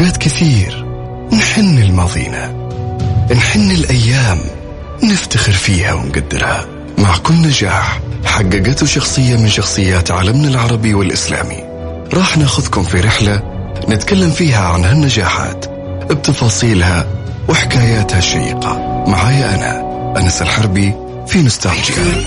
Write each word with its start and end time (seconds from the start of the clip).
أوقات 0.00 0.16
كثير 0.16 0.86
نحن 1.32 1.78
لماضينا 1.78 2.68
نحن 3.36 3.70
الأيام 3.70 4.38
نفتخر 5.02 5.52
فيها 5.52 5.92
ونقدرها. 5.92 6.66
مع 6.98 7.16
كل 7.16 7.34
نجاح 7.34 8.00
حققته 8.24 8.86
شخصية 8.86 9.36
من 9.36 9.48
شخصيات 9.48 10.10
عالمنا 10.10 10.48
العربي 10.48 10.94
والإسلامي. 10.94 11.64
راح 12.14 12.38
ناخذكم 12.38 12.82
في 12.82 13.00
رحلة 13.00 13.42
نتكلم 13.88 14.30
فيها 14.30 14.68
عن 14.68 14.84
هالنجاحات. 14.84 15.66
بتفاصيلها 16.10 17.06
وحكاياتها 17.48 18.18
الشيقة. 18.18 19.04
معايا 19.08 19.54
أنا 19.54 19.84
أنس 20.20 20.42
الحربي 20.42 20.94
في 21.26 21.42
نوستالجيا. 21.42 22.24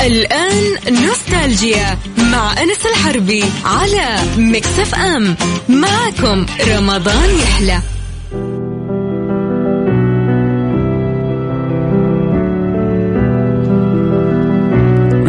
الآن 0.00 0.78
نوستالجيا 0.90 1.98
مع 2.18 2.52
أنس 2.62 2.86
الحربي 2.86 3.44
على 3.64 4.18
مكسف 4.38 4.94
أم 4.94 5.36
معكم 5.68 6.46
رمضان 6.68 7.38
يحلى. 7.38 7.80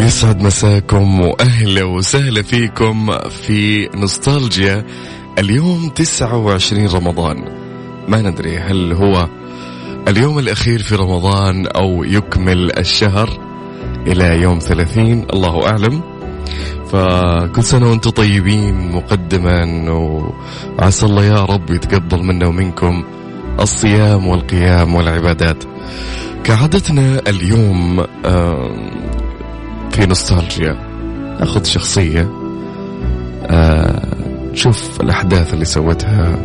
يسعد 0.05 0.41
مساكم 0.41 1.19
واهلا 1.19 1.83
وسهلا 1.83 2.41
فيكم 2.41 3.11
في 3.29 3.89
نوستالجيا. 3.95 4.85
اليوم 5.39 5.89
29 5.89 6.87
رمضان. 6.87 7.45
ما 8.07 8.21
ندري 8.21 8.57
هل 8.57 8.93
هو 8.93 9.27
اليوم 10.07 10.39
الأخير 10.39 10.81
في 10.81 10.95
رمضان 10.95 11.67
أو 11.67 12.03
يكمل 12.03 12.79
الشهر. 12.79 13.50
إلى 14.07 14.41
يوم 14.41 14.59
30 14.59 15.25
الله 15.33 15.67
أعلم. 15.67 16.01
فكل 16.91 17.63
سنة 17.63 17.89
وأنتم 17.89 18.09
طيبين 18.09 18.91
مقدما 18.91 19.91
وعسى 20.79 21.05
الله 21.05 21.23
يا 21.23 21.45
رب 21.45 21.69
يتقبل 21.69 22.23
منا 22.23 22.47
ومنكم 22.47 23.03
الصيام 23.59 24.27
والقيام 24.27 24.95
والعبادات. 24.95 25.63
كعادتنا 26.43 27.21
اليوم 27.27 28.05
في 29.91 30.05
نوستالجيا. 30.05 30.73
ناخذ 31.39 31.63
شخصية 31.63 32.31
آه 33.45 34.01
نشوف 34.51 35.01
الأحداث 35.01 35.53
اللي 35.53 35.65
سوتها 35.65 36.39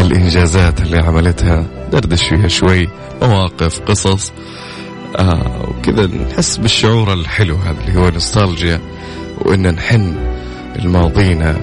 الإنجازات 0.00 0.80
اللي 0.80 0.98
عملتها 0.98 1.64
دردش 1.92 2.28
فيها 2.28 2.48
شوي 2.48 2.88
مواقف 3.22 3.80
قصص. 3.80 4.32
آه 5.16 5.68
وكذا 5.68 6.06
نحس 6.06 6.56
بالشعور 6.56 7.12
الحلو 7.12 7.56
هذا 7.56 7.76
اللي 7.80 8.00
هو 8.00 8.08
نوستالجيا 8.08 8.80
وإن 9.38 9.74
نحن 9.74 10.14
الماضينا 10.78 11.56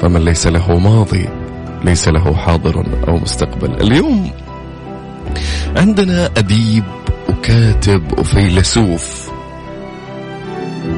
فمن 0.00 0.24
ليس 0.24 0.46
له 0.46 0.78
ماضي 0.78 1.28
ليس 1.84 2.08
له 2.08 2.34
حاضر 2.34 2.86
أو 3.08 3.16
مستقبل. 3.16 3.80
اليوم 3.80 4.30
عندنا 5.76 6.30
أديب 6.36 6.84
وكاتب 7.28 8.18
وفيلسوف 8.18 9.30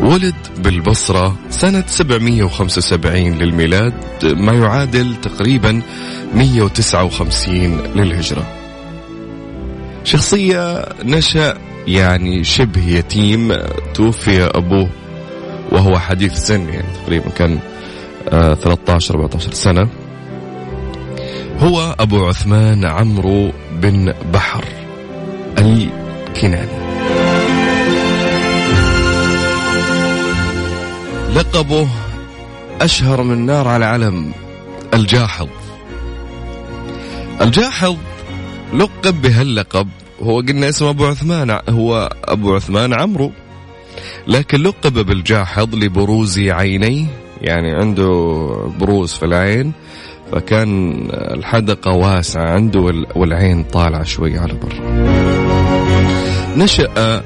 ولد 0.03 0.35
بالبصرة 0.59 1.37
سنة 1.51 1.85
775 1.87 3.17
للميلاد 3.39 3.95
ما 4.25 4.53
يعادل 4.53 5.17
تقريبا 5.23 5.83
159 6.35 7.81
للهجرة. 7.95 8.47
شخصية 10.05 10.85
نشأ 11.05 11.68
يعني 11.89 12.45
شبه 12.45 12.89
يتيم 12.89 13.57
توفي 13.95 14.45
أبوه 14.45 14.89
وهو 15.73 15.99
حديث 15.99 16.33
سن 16.35 16.69
يعني 16.69 16.87
تقريبا 17.05 17.31
كان 17.31 17.59
13 18.31 19.15
14 19.15 19.53
سنة. 19.53 19.89
هو 21.59 21.97
أبو 22.01 22.27
عثمان 22.27 22.85
عمرو 22.85 23.53
بن 23.73 24.15
بحر 24.33 24.65
الكناني. 25.59 26.89
لقبه 31.35 31.89
أشهر 32.81 33.23
من 33.23 33.47
نار 33.47 33.69
على 33.69 33.85
علم 33.85 34.33
الجاحظ. 34.95 35.49
الجاحظ 37.41 37.97
لقب 38.75 39.23
بهاللقب 39.23 39.89
هو 40.23 40.41
قلنا 40.41 40.69
اسمه 40.69 40.91
أبو 40.91 41.07
عثمان 41.07 41.59
هو 41.69 42.11
أبو 42.25 42.55
عثمان 42.55 43.01
عمرو. 43.01 43.33
لكن 44.27 44.63
لقب 44.63 44.93
بالجاحظ 45.07 45.75
لبروز 45.75 46.39
عينيه 46.39 47.07
يعني 47.43 47.75
عنده 47.75 48.07
بروز 48.81 49.13
في 49.13 49.23
العين 49.23 49.73
فكان 50.33 51.03
الحدقة 51.13 51.91
واسعة 51.91 52.51
عنده 52.51 52.81
والعين 53.15 53.65
طالعة 53.65 54.05
شوي 54.05 54.39
على 54.39 54.55
برا 54.55 55.09
نشأ 56.57 57.23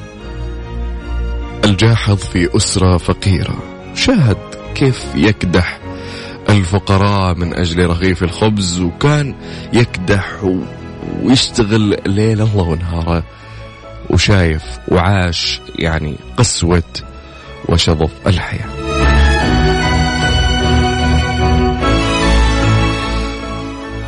الجاحظ 1.65 2.17
في 2.17 2.57
أسرة 2.57 2.97
فقيرة. 2.97 3.55
شاهد 3.95 4.37
كيف 4.75 5.07
يكدح 5.15 5.79
الفقراء 6.51 7.35
من 7.35 7.55
أجل 7.55 7.87
رغيف 7.87 8.23
الخبز 8.23 8.81
وكان 8.81 9.35
يكدح 9.73 10.45
ويشتغل 11.23 11.97
ليل 12.07 12.41
الله 12.41 12.63
ونهاره 12.63 13.25
وشايف 14.11 14.63
وعاش 14.89 15.61
يعني 15.79 16.17
قسوة 16.37 16.83
وشظف 17.69 18.11
الحياة. 18.27 18.69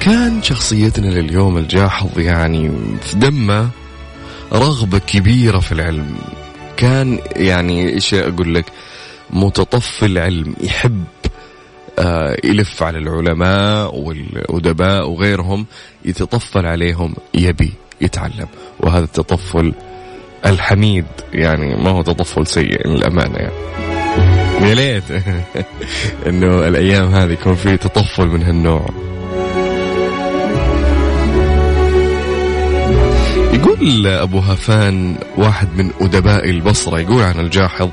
كان 0.01 0.43
شخصيتنا 0.43 1.07
لليوم 1.07 1.59
الجاحظ 1.59 2.19
يعني 2.19 2.73
في 3.03 3.17
دمه 3.17 3.69
رغبة 4.53 4.99
كبيرة 4.99 5.59
في 5.59 5.73
العلم. 5.73 6.17
كان 6.77 7.19
يعني 7.37 7.89
إيش 7.89 8.15
أقول 8.15 8.55
لك؟ 8.55 8.65
متطفل 9.31 10.19
علم 10.19 10.55
يحب 10.61 11.05
يلف 12.45 12.83
على 12.83 12.99
العلماء 12.99 13.95
والأدباء 13.95 15.09
وغيرهم 15.09 15.67
يتطفل 16.05 16.67
عليهم 16.67 17.15
يبي 17.35 17.73
يتعلم. 18.01 18.49
وهذا 18.81 19.05
التطفل 19.05 19.73
الحميد 20.47 21.07
يعني 21.33 21.77
ما 21.77 21.91
هو 21.91 22.03
تطفل 22.03 22.47
سيء 22.47 22.89
للأمانة 22.89 23.37
يعني. 23.37 23.55
يا 24.69 24.75
ليت. 24.75 25.05
إنه 26.29 26.69
الأيام 26.69 27.15
هذه 27.15 27.33
يكون 27.33 27.55
في 27.55 27.77
تطفل 27.77 28.27
من 28.27 28.43
هالنوع. 28.43 28.87
يقول 33.55 34.07
أبو 34.07 34.39
هفان 34.39 35.17
واحد 35.37 35.69
من 35.77 35.91
أدباء 36.01 36.51
البصرة 36.51 37.01
يقول 37.01 37.23
عن 37.23 37.41
الجاحظ 37.41 37.91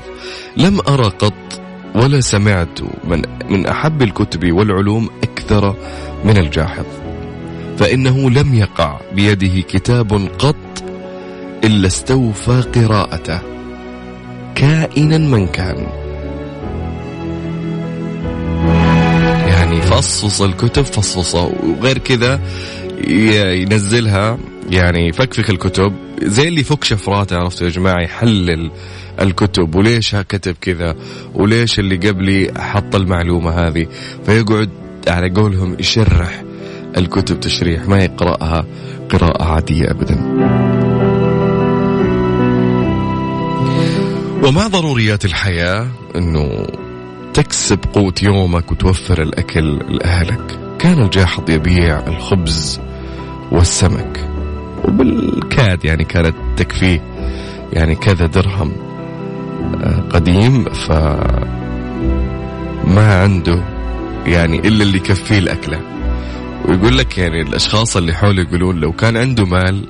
لم 0.56 0.80
أرى 0.88 1.04
قط 1.04 1.60
ولا 1.94 2.20
سمعت 2.20 2.80
من 3.04 3.22
من 3.50 3.66
أحب 3.66 4.02
الكتب 4.02 4.52
والعلوم 4.52 5.10
أكثر 5.22 5.76
من 6.24 6.36
الجاحظ. 6.36 6.84
فإنه 7.78 8.30
لم 8.30 8.54
يقع 8.54 9.00
بيده 9.14 9.60
كتاب 9.60 10.28
قط 10.38 10.84
إلا 11.64 11.86
استوفى 11.86 12.62
قراءته. 12.74 13.40
كائنا 14.54 15.18
من 15.18 15.46
كان. 15.46 15.86
يعني 19.48 19.82
فصص 19.82 20.42
الكتب 20.42 20.82
فصصه. 20.82 21.52
وغير 21.62 21.98
كذا 21.98 22.40
ينزلها. 23.54 24.38
يعني 24.70 25.08
يفكفك 25.08 25.50
الكتب. 25.50 25.92
زي 26.22 26.48
اللي 26.48 26.60
يفك 26.60 26.84
شفراته 26.84 27.36
عرفتوا 27.36 27.66
يا 27.66 27.72
جماعة؟ 27.72 28.02
يحلل 28.02 28.70
الكتب 29.20 29.74
وليش 29.74 30.16
كتب 30.16 30.56
كذا؟ 30.60 30.94
وليش 31.34 31.78
اللي 31.78 31.96
قبلي 31.96 32.52
حط 32.58 32.94
المعلومة 32.94 33.50
هذه؟ 33.50 33.86
فيقعد 34.26 34.70
على 35.08 35.30
قولهم 35.30 35.76
يشرح 35.78 36.42
الكتب 36.96 37.40
تشريح 37.40 37.88
ما 37.88 37.98
يقرأها 37.98 38.66
قراءة 39.10 39.44
عادية 39.44 39.90
ابدا. 39.90 40.16
ومع 44.44 44.66
ضروريات 44.66 45.24
الحياة 45.24 45.88
إنه 46.16 46.66
تكسب 47.34 47.78
قوت 47.92 48.22
يومك 48.22 48.72
وتوفر 48.72 49.22
الأكل 49.22 49.78
لأهلك. 49.78 50.58
كان 50.78 51.02
الجاحظ 51.02 51.50
يبيع 51.50 52.06
الخبز 52.06 52.80
والسمك 53.52 54.28
وبالكاد 54.84 55.84
يعني 55.84 56.04
كانت 56.04 56.34
تكفيه 56.56 57.02
يعني 57.72 57.94
كذا 57.94 58.26
درهم. 58.26 58.91
قديم 60.12 60.64
ف 60.64 60.92
ما 62.84 63.22
عنده 63.22 63.58
يعني 64.26 64.58
إلا 64.58 64.82
اللي 64.82 64.96
يكفيه 64.96 65.38
الأكلة. 65.38 65.80
ويقول 66.68 66.98
لك 66.98 67.18
يعني 67.18 67.42
الأشخاص 67.42 67.96
اللي 67.96 68.12
حوله 68.12 68.42
يقولون 68.42 68.80
لو 68.80 68.92
كان 68.92 69.16
عنده 69.16 69.44
مال 69.46 69.84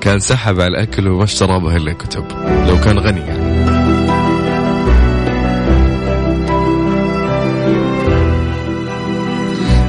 كان 0.00 0.20
سحب 0.20 0.60
على 0.60 0.66
الأكل 0.68 1.08
وما 1.08 1.24
اشترى 1.24 1.60
به 1.60 1.76
إلا 1.76 1.92
كتب 1.92 2.24
لو 2.68 2.80
كان 2.80 2.98
غني 2.98 3.20
يعني. 3.20 3.50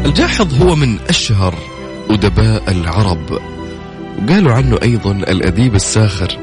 الجاحظ 0.05 0.61
هو 0.61 0.75
من 0.75 0.99
أشهر 1.09 1.53
أدباء 2.09 2.71
العرب. 2.71 3.39
وقالوا 4.23 4.53
عنه 4.53 4.79
أيضا 4.83 5.11
الأديب 5.11 5.75
الساخر. 5.75 6.37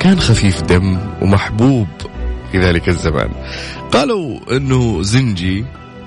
كان 0.00 0.20
خفيف 0.20 0.62
دم 0.62 0.98
ومحبوب. 1.22 1.88
في 2.52 2.58
ذلك 2.58 2.88
الزمان. 2.88 3.28
قالوا 3.92 4.38
أنه 4.56 5.02
زنجي 5.02 5.64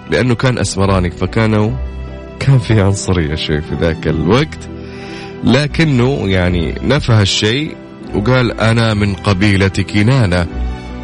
لأنه 0.09 0.35
كان 0.35 0.57
أسمراني 0.57 1.11
فكانوا 1.11 1.71
كان 2.39 2.59
في 2.59 2.81
عنصرية 2.81 3.35
شوي 3.35 3.61
في 3.61 3.75
ذاك 3.75 4.07
الوقت. 4.07 4.69
لكنه 5.43 6.29
يعني 6.29 6.75
نفى 6.83 7.21
الشيء 7.21 7.75
وقال 8.15 8.59
أنا 8.61 8.93
من 8.93 9.13
قبيلة 9.13 9.67
كنانة 9.67 10.47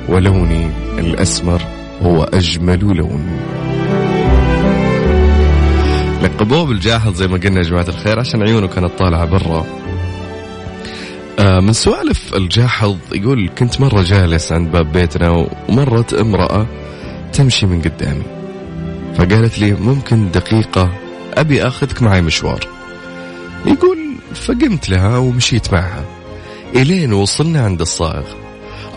ولوني 0.09 0.69
الأسمر 0.99 1.61
هو 2.01 2.23
أجمل 2.23 2.79
لون. 2.79 3.27
لقبوه 6.23 6.65
بالجاحظ 6.65 7.15
زي 7.15 7.27
ما 7.27 7.37
قلنا 7.37 7.57
يا 7.57 7.63
جماعة 7.63 7.87
الخير 7.87 8.19
عشان 8.19 8.47
عيونه 8.47 8.67
كانت 8.67 8.91
طالعة 8.99 9.25
برا. 9.25 9.65
من 11.39 11.73
سوالف 11.73 12.35
الجاحظ 12.35 12.97
يقول 13.11 13.49
كنت 13.49 13.81
مرة 13.81 14.01
جالس 14.01 14.51
عند 14.51 14.71
باب 14.71 14.91
بيتنا 14.91 15.47
ومرت 15.69 16.13
امرأة 16.13 16.67
تمشي 17.33 17.65
من 17.65 17.81
قدامي. 17.81 18.23
فقالت 19.15 19.59
لي 19.59 19.71
ممكن 19.71 20.31
دقيقة 20.31 20.91
أبي 21.33 21.67
أخذك 21.67 22.01
معي 22.01 22.21
مشوار. 22.21 22.67
يقول 23.65 23.97
فقمت 24.33 24.89
لها 24.89 25.17
ومشيت 25.17 25.73
معها. 25.73 26.05
إلين 26.75 27.13
وصلنا 27.13 27.61
عند 27.61 27.81
الصائغ. 27.81 28.25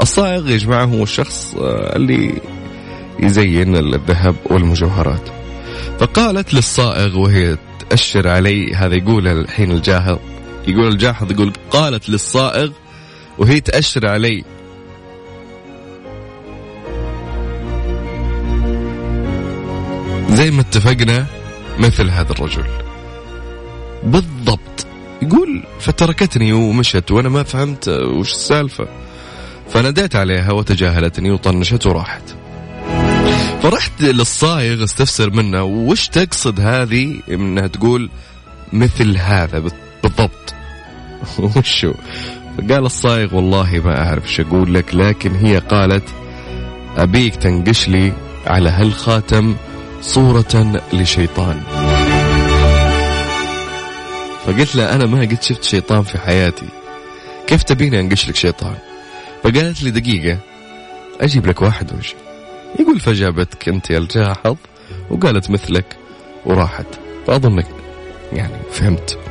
الصائغ 0.01 0.51
يا 0.51 0.85
هو 0.85 1.03
الشخص 1.03 1.55
آه، 1.55 1.97
اللي 1.97 2.41
يزين 3.21 3.77
الذهب 3.77 4.37
والمجوهرات. 4.45 5.29
فقالت 5.99 6.55
للصائغ 6.55 7.19
وهي 7.19 7.57
تأشر 7.89 8.29
علي 8.29 8.75
هذا 8.75 8.95
يقول 8.95 9.29
الحين 9.29 9.73
الجاهل 9.73 10.19
يقول 10.69 10.89
الجاحظ 10.89 11.33
يقول 11.33 11.53
قالت 11.71 12.09
للصائغ 12.09 12.71
وهي 13.39 13.61
تأشر 13.61 14.07
علي. 14.07 14.45
زي 20.31 20.51
ما 20.51 20.61
اتفقنا 20.61 21.27
مثل 21.79 22.11
هذا 22.11 22.33
الرجل. 22.33 22.65
بالضبط. 24.03 24.87
يقول 25.23 25.63
فتركتني 25.81 26.53
ومشت 26.53 27.11
وأنا 27.11 27.29
ما 27.29 27.43
فهمت 27.43 27.89
وش 27.89 28.33
السالفة. 28.33 28.89
فناديت 29.71 30.17
عليها 30.17 30.53
وتجاهلتني 30.53 31.31
وطنشت 31.31 31.87
وراحت. 31.87 32.23
فرحت 33.63 34.03
للصايغ 34.03 34.85
استفسر 34.85 35.31
منه 35.31 35.63
وش 35.63 36.09
تقصد 36.09 36.61
هذه؟ 36.61 37.17
إنها 37.31 37.67
تقول 37.67 38.11
مثل 38.73 39.17
هذا 39.17 39.59
بالضبط. 40.11 40.55
وشو؟ 41.57 41.93
قال 42.71 42.87
الصايغ 42.87 43.37
والله 43.37 43.83
ما 43.85 44.09
أعرف 44.09 44.25
إيش 44.25 44.41
أقول 44.41 44.75
لك 44.75 44.95
لكن 44.95 45.35
هي 45.35 45.59
قالت 45.59 46.05
أبيك 46.97 47.37
تنقش 47.37 47.89
لي 47.89 48.13
على 48.47 48.71
هالخاتم 48.71 49.57
صورة 50.01 50.81
لشيطان. 50.93 51.61
فقلت 54.47 54.77
له 54.77 54.95
أنا 54.95 55.07
ما 55.07 55.21
قد 55.21 55.43
شفت 55.43 55.65
شيطان 55.65 56.03
في 56.03 56.19
حياتي. 56.19 56.69
كيف 57.47 57.63
تبيني 57.63 58.01
أنقش 58.01 58.29
لك 58.29 58.37
شيطان؟ 58.37 58.75
فقالت 59.43 59.83
لي 59.83 59.91
دقيقة 59.91 60.39
أجيب 61.21 61.47
لك 61.47 61.63
واحد 61.63 61.93
وجه 61.93 62.15
يقول 62.81 63.01
فجابتك 63.01 63.69
أنت 63.69 63.91
يا 63.91 63.99
الجاحظ 63.99 64.57
وقالت 65.11 65.51
مثلك 65.51 65.97
وراحت. 66.47 66.87
فأظنك 67.27 67.67
يعني 68.33 68.55
فهمت. 68.73 69.30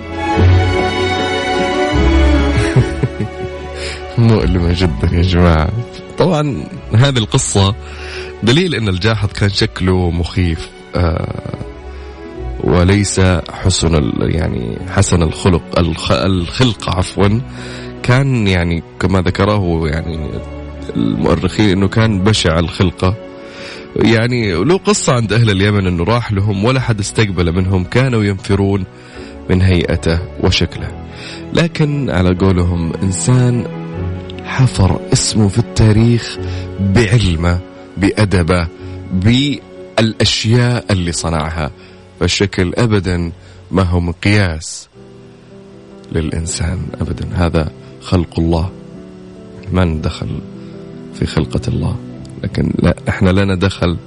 مؤلمة 4.19 4.73
جدا 4.77 5.15
يا 5.15 5.21
جماعة. 5.21 5.69
طبعا 6.17 6.63
هذه 6.95 7.17
القصة 7.17 7.75
دليل 8.43 8.75
أن 8.75 8.87
الجاحظ 8.87 9.29
كان 9.31 9.49
شكله 9.49 10.11
مخيف 10.11 10.69
آه 10.95 11.55
وليس 12.63 13.21
حسن 13.49 14.11
يعني 14.19 14.77
حسن 14.89 15.23
الخلق 15.23 15.79
الخلق 16.11 16.89
عفوا. 16.89 17.39
كان 18.03 18.47
يعني 18.47 18.83
كما 18.99 19.21
ذكره 19.21 19.87
يعني 19.87 20.29
المؤرخين 20.95 21.69
إنه 21.69 21.87
كان 21.87 22.23
بشع 22.23 22.59
الخلقه 22.59 23.15
يعني 23.95 24.53
له 24.53 24.77
قصة 24.77 25.13
عند 25.13 25.33
أهل 25.33 25.49
اليمن 25.49 25.87
أنه 25.87 26.03
راح 26.03 26.31
لهم 26.31 26.65
ولا 26.65 26.79
حد 26.79 26.99
استقبل 26.99 27.55
منهم 27.55 27.83
كانوا 27.83 28.23
ينفرون 28.23 28.85
من 29.49 29.61
هيئته 29.61 30.19
وشكله. 30.43 30.87
لكن 31.53 32.09
على 32.09 32.35
قولهم 32.35 32.93
إنسان 33.03 33.78
حفر 34.49 34.99
اسمه 35.13 35.47
في 35.47 35.57
التاريخ 35.59 36.37
بعلمه 36.79 37.59
بأدبه 37.97 38.67
بالأشياء 39.13 40.85
اللي 40.91 41.11
صنعها. 41.11 41.71
فالشكل 42.19 42.73
أبدا 42.75 43.31
ما 43.71 43.83
هو 43.83 43.99
مقياس 43.99 44.89
للإنسان 46.11 46.79
أبدا. 47.01 47.29
هذا 47.33 47.71
خلق 48.01 48.39
الله. 48.39 48.69
من 49.71 50.01
دخل 50.01 50.39
في 51.13 51.25
خلقة 51.25 51.61
الله؟ 51.67 51.95
لكن 52.43 52.73
لا 52.83 52.95
إحنا 53.09 53.29
لنا 53.29 53.55
دخل 53.55 53.97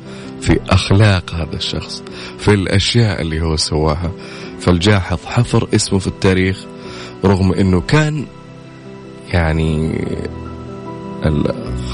في 0.40 0.60
أخلاق 0.70 1.34
هذا 1.34 1.56
الشخص 1.56 2.02
في 2.38 2.54
الأشياء 2.54 3.20
اللي 3.22 3.40
هو 3.40 3.56
سواها. 3.56 4.12
فالجاحظ 4.60 5.18
حفر 5.24 5.68
اسمه 5.74 5.98
في 5.98 6.06
التاريخ 6.06 6.64
رغم 7.24 7.52
أنه 7.52 7.80
كان 7.80 8.26
يعني 9.32 10.04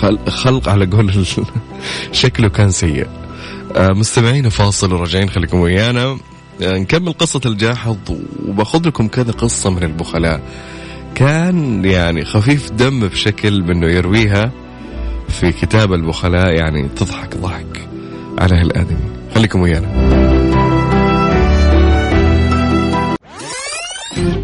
الخلق 0.05 0.69
على 0.69 0.87
قول 0.87 1.27
شكله 2.13 2.49
كان 2.49 2.71
سيء. 2.71 3.07
آه، 3.77 3.89
مستمعين 3.89 4.49
فاصل 4.49 4.93
وراجعين 4.93 5.31
خليكم 5.31 5.61
ويانا. 5.61 6.19
آه، 6.63 6.79
نكمل 6.79 7.13
قصة 7.13 7.41
الجاحظ 7.47 7.97
وباخذ 8.49 8.87
لكم 8.87 9.09
كذا 9.09 9.33
قصة 9.33 9.71
من 9.71 9.83
البخلاء. 9.83 10.41
كان 11.15 11.85
يعني 11.85 12.25
خفيف 12.25 12.71
دم 12.71 13.01
بشكل 13.01 13.63
منه 13.63 13.87
يرويها 13.87 14.53
في 15.29 15.53
كتاب 15.53 15.93
البخلاء 15.93 16.53
يعني 16.53 16.89
تضحك 16.97 17.37
ضحك 17.37 17.89
على 18.39 18.55
هالآدمي. 18.55 19.11
خليكم 19.35 19.61
ويانا. 19.61 19.89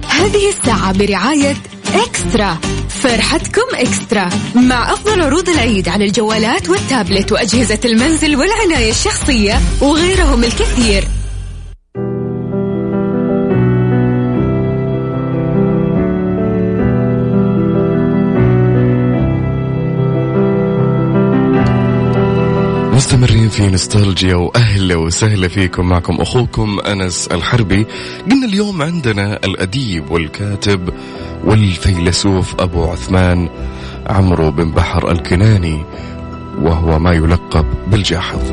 هذه 0.09 0.49
الساعة 0.49 0.99
برعاية 0.99 1.57
إكسترا. 1.95 2.74
فرحتكم 3.05 3.63
إكسترا 3.75 4.29
مع 4.55 4.93
أفضل 4.93 5.21
عروض 5.21 5.49
العيد 5.49 5.89
على 5.89 6.05
الجوالات 6.05 6.69
والتابلت 6.69 7.33
وأجهزة 7.33 7.79
المنزل 7.85 8.37
والعناية 8.37 8.91
الشخصية 8.91 9.61
وغيرهم 9.81 10.45
الكثير. 10.45 11.05
مستمرين 22.93 23.49
في 23.49 23.71
نوستالجيا 23.71 24.35
واهلا 24.35 24.97
وسهلا 24.97 25.49
فيكم. 25.49 25.89
معكم 25.89 26.15
أخوكم 26.21 26.81
أنس 26.81 27.29
الحربي. 27.33 27.87
قلنا 28.31 28.47
اليوم 28.47 28.83
عندنا 28.83 29.37
الأديب 29.45 30.11
والكاتب 30.11 30.91
والفيلسوف 31.45 32.61
أبو 32.61 32.85
عثمان 32.85 33.49
عمرو 34.07 34.51
بن 34.51 34.71
بحر 34.71 35.11
الكناني 35.11 35.85
وهو 36.63 36.99
ما 36.99 37.13
يلقب 37.13 37.67
بالجاحظ. 37.87 38.53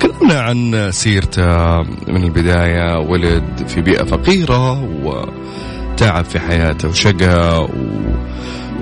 تكلمنا 0.00 0.40
عن 0.40 0.88
سيرته 0.92 1.82
من 1.82 2.24
البداية 2.24 2.98
ولد 2.98 3.44
في 3.68 3.80
بيئة 3.80 4.04
فقيرة 4.04 4.82
وتعب 4.82 6.24
في 6.24 6.40
حياته 6.40 6.88
وشقى 6.88 7.64
و... 7.64 7.68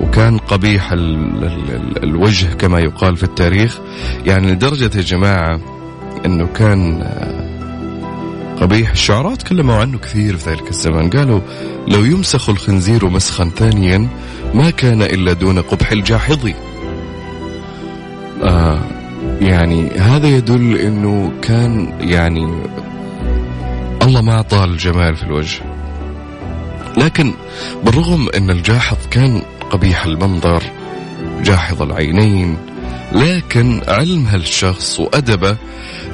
وكان 0.01 0.37
قبيح 0.37 0.91
ال... 0.91 1.43
ال... 1.43 2.03
الوجه 2.03 2.53
كما 2.53 2.79
يقال 2.79 3.17
في 3.17 3.23
التاريخ. 3.23 3.79
يعني 4.25 4.51
لدرجة 4.51 4.97
يا 4.97 5.01
جماعة 5.01 5.59
أنه 6.25 6.47
كان 6.47 7.03
قبيح 8.61 8.91
الشعراء 8.91 9.35
تكلموا 9.35 9.75
عنه 9.75 9.97
كثير 9.97 10.37
في 10.37 10.49
ذلك 10.49 10.69
الزمان. 10.69 11.09
قالوا 11.09 11.41
لو 11.87 12.03
يمسخ 12.03 12.49
الخنزير 12.49 13.09
مسخا 13.09 13.51
ثانيا 13.55 14.07
ما 14.53 14.69
كان 14.69 15.01
إلا 15.01 15.33
دون 15.33 15.61
قبح 15.61 15.91
الجاحظ. 15.91 16.49
آه 18.43 18.79
يعني 19.41 19.89
هذا 19.89 20.27
يدل 20.27 20.77
أنه 20.77 21.31
كان 21.41 21.93
يعني 21.99 22.63
الله 24.01 24.21
ما 24.21 24.33
أعطاه 24.33 24.65
الجمال 24.65 25.15
في 25.15 25.23
الوجه. 25.23 25.61
لكن 26.97 27.33
بالرغم 27.83 28.29
أن 28.29 28.49
الجاحظ 28.49 28.97
كان 29.11 29.41
قبيح 29.69 30.05
المنظر 30.05 30.63
جاحظ 31.43 31.81
العينين 31.81 32.57
لكن 33.11 33.81
علم 33.87 34.25
هالشخص 34.25 34.99
وأدبه 34.99 35.57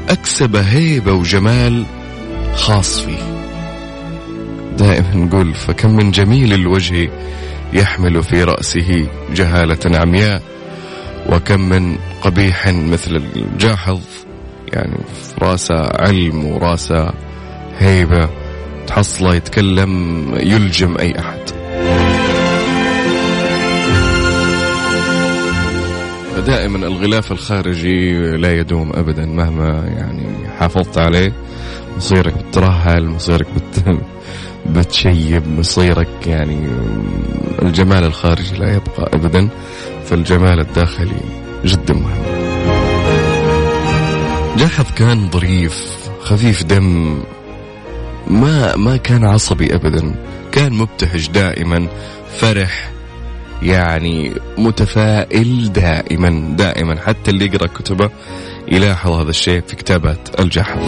أكسب 0.10 0.56
هيبة 0.56 1.14
وجمال 1.14 1.86
خاص 2.58 3.00
فيه. 3.00 3.38
دائما 4.78 5.16
نقول 5.16 5.54
فكم 5.54 5.96
من 5.96 6.12
جميل 6.12 6.54
الوجه 6.54 7.10
يحمل 7.74 8.24
في 8.24 8.44
رأسه 8.44 9.08
جهالة 9.34 9.98
عمياء 9.98 10.42
وكم 11.30 11.62
من 11.62 11.98
قبيح 12.22 12.68
مثل 12.68 13.16
الجاحظ 13.36 14.02
يعني 14.74 14.98
في 14.98 15.46
راسه 15.46 15.90
علم 16.00 16.46
وراسه 16.46 17.14
هيبة 17.78 18.30
تحصله 18.88 19.36
يتكلم 19.36 20.24
يلجم 20.40 20.98
أي 20.98 21.20
أحد. 21.20 21.57
فدائما 26.48 26.88
الغلاف 26.88 27.32
الخارجي 27.32 28.14
لا 28.38 28.60
يدوم 28.60 28.92
أبدا 28.94 29.26
مهما 29.26 29.68
يعني 29.98 30.50
حافظت 30.60 30.98
عليه. 30.98 31.34
مصيرك 31.98 32.34
بترهل 32.34 33.08
مصيرك 33.08 33.48
بت... 33.56 33.98
بتشيب 34.76 35.48
مصيرك 35.48 36.28
يعني 36.28 36.68
الجمال 37.62 38.04
الخارجي 38.04 38.56
لا 38.58 38.74
يبقى 38.74 39.10
ابدا 39.14 39.50
فالجمال 40.06 40.60
الداخلي 40.60 41.22
جدا 41.66 41.94
مهم. 41.94 42.24
جحظ 44.58 44.86
كان 44.96 45.30
ظريف 45.30 45.98
خفيف 46.22 46.64
دم 46.64 47.20
ما 48.28 48.76
ما 48.76 48.98
كان 48.98 49.26
عصبي 49.26 49.76
ابدا 49.76 50.16
كان 50.52 50.74
مبتهج 50.74 51.30
دائما 51.30 51.88
فرح 52.38 52.97
يعني 53.62 54.34
متفائل 54.58 55.74
دائما 55.74 56.56
دائما. 56.56 57.00
حتى 57.02 57.32
اللي 57.32 57.46
يقرأ 57.46 57.68
كتبه 57.68 58.10
يلاحظ 58.68 59.12
هذا 59.12 59.30
الشيء 59.30 59.62
في 59.62 59.76
كتابات 59.76 60.40
الجحظ 60.40 60.82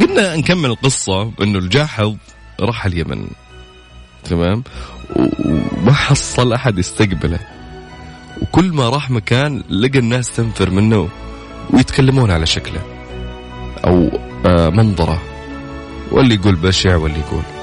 قلنا 0.00 0.36
نكمل 0.36 0.70
القصة 0.70 1.32
إنه 1.42 1.58
الجاحظ 1.58 2.16
راح 2.60 2.86
اليمن. 2.86 3.26
تمام؟ 4.24 4.64
وما 5.16 5.92
حصل 5.92 6.52
أحد 6.52 6.78
يستقبله. 6.78 7.38
وكل 8.42 8.72
ما 8.72 8.88
راح 8.88 9.10
مكان 9.10 9.62
لقى 9.70 9.98
الناس 9.98 10.36
تنفر 10.36 10.70
منه 10.70 11.08
ويتكلمون 11.70 12.30
على 12.30 12.46
شكله 12.46 12.80
أو 13.84 14.10
آه، 14.46 14.68
منظره. 14.68 15.22
واللي 16.12 16.34
يقول 16.34 16.56
بشع 16.56 16.96
واللي 16.96 17.18
يقول. 17.18 17.59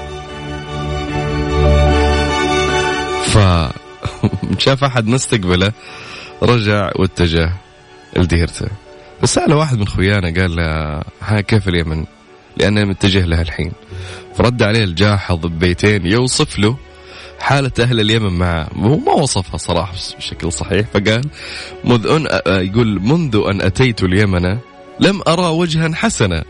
ف 3.38 3.40
شاف 4.64 4.84
أحد 4.84 5.06
ما 5.06 5.16
استقبله 5.16 5.72
رجع 6.42 6.90
واتجه 6.96 7.52
لديرته. 8.16 8.66
بس 9.22 9.34
سأله 9.34 9.56
واحد 9.56 9.78
من 9.78 9.88
خويانا 9.88 10.40
قال 10.40 10.56
له 10.56 10.64
ها 11.22 11.40
كيف 11.40 11.68
اليمن؟ 11.68 12.04
لأنه 12.56 12.84
متجه 12.84 13.24
لها 13.24 13.42
الحين. 13.42 13.72
فرد 14.34 14.62
عليه 14.62 14.84
الجاحظ 14.84 15.46
ببيتين 15.46 16.06
يوصف 16.06 16.58
له 16.58 16.76
حالة 17.40 17.72
أهل 17.80 18.00
اليمن 18.00 18.38
معه 18.38 18.68
هو 18.76 18.96
ما 18.96 19.12
وصفها 19.12 19.56
صراحة 19.56 19.92
بشكل 20.18 20.52
صحيح 20.52 20.86
فقال 20.86 21.24
مذ 21.84 22.06
أن 22.06 22.26
يقول 22.66 23.00
منذ 23.00 23.42
أن 23.50 23.60
أتيت 23.60 24.02
اليمن 24.02 24.58
لم 25.00 25.22
أرى 25.28 25.46
وجها 25.46 25.94
حسنا. 25.94 26.44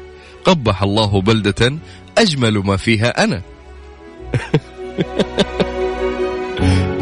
قبح 0.45 0.83
الله 0.83 1.21
بلدة 1.21 1.73
أجمل 2.19 2.59
ما 2.59 2.77
فيها 2.77 3.25
أنا. 3.25 3.43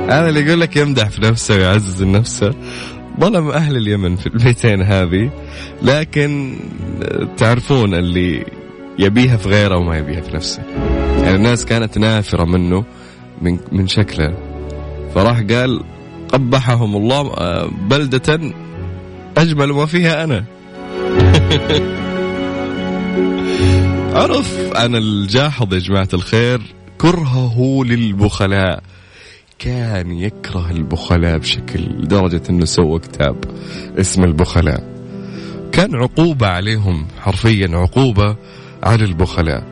هذا 0.08 0.28
اللي 0.28 0.40
يقول 0.40 0.60
لك 0.60 0.76
يمدح 0.76 1.08
في 1.08 1.22
نفسه 1.22 1.56
ويعزز 1.56 2.02
نفسه. 2.02 2.54
ظلم 3.20 3.48
أهل 3.48 3.76
اليمن 3.76 4.16
في 4.16 4.26
البيتين 4.26 4.82
هذه. 4.82 5.30
لكن 5.82 6.56
تعرفون 7.36 7.94
اللي 7.94 8.46
يبيها 8.98 9.36
في 9.36 9.48
غيره 9.48 9.76
وما 9.76 9.98
يبيها 9.98 10.20
في 10.20 10.36
نفسه. 10.36 10.62
يعني 11.22 11.36
الناس 11.36 11.64
كانت 11.64 11.98
نافرة 11.98 12.44
منه 12.44 12.84
من, 13.42 13.58
من 13.72 13.88
شكله. 13.88 14.34
فراح 15.14 15.40
قال 15.40 15.84
قبحهم 16.32 16.96
الله 16.96 17.34
آه، 17.34 17.70
بلدة 17.90 18.40
أجمل 19.38 19.72
ما 19.72 19.86
فيها 19.86 20.24
أنا. 20.24 20.44
عرف 24.16 24.72
عن 24.74 24.94
الجاحظ 24.96 25.74
يا 25.74 25.78
جماعة 25.78 26.08
الخير 26.14 26.60
كرهه 26.98 27.84
للبخلاء. 27.84 28.82
كان 29.58 30.10
يكره 30.10 30.70
البخلاء 30.70 31.38
بشكل 31.38 31.80
لدرجة 31.80 32.42
أنه 32.50 32.64
سوى 32.64 32.98
كتاب 32.98 33.36
اسم 34.00 34.24
البخلاء. 34.24 34.96
كان 35.72 35.94
عقوبة 35.94 36.46
عليهم 36.46 37.06
حرفيا 37.18 37.68
عقوبة 37.72 38.36
على 38.82 39.04
البخلاء. 39.04 39.64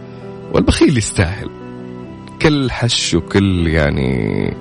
والبخيل 0.52 0.98
يستاهل. 0.98 1.50
كل 2.42 2.70
حش 2.70 3.14
وكل 3.14 3.66
يعني 3.66 4.56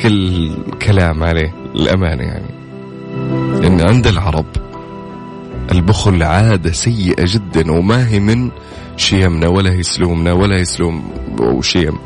كل 0.00 0.50
كلام 0.82 1.24
عليه 1.24 1.54
الأمانة 1.74 2.22
يعني. 2.22 2.56
إن 3.66 3.80
عند 3.80 4.06
العرب 4.06 4.46
البخل 5.72 6.22
عادة 6.22 6.72
سيئة 6.72 7.24
جدا 7.26 7.72
وما 7.72 8.08
هي 8.08 8.20
من 8.20 8.50
شيمنا 8.96 9.48
ولا 9.48 9.72
هي 9.72 9.82
سلومنا 9.82 10.32
ولا 10.32 10.56
هي 10.56 10.64
سلوم 10.64 11.10
وشيم 11.40 11.98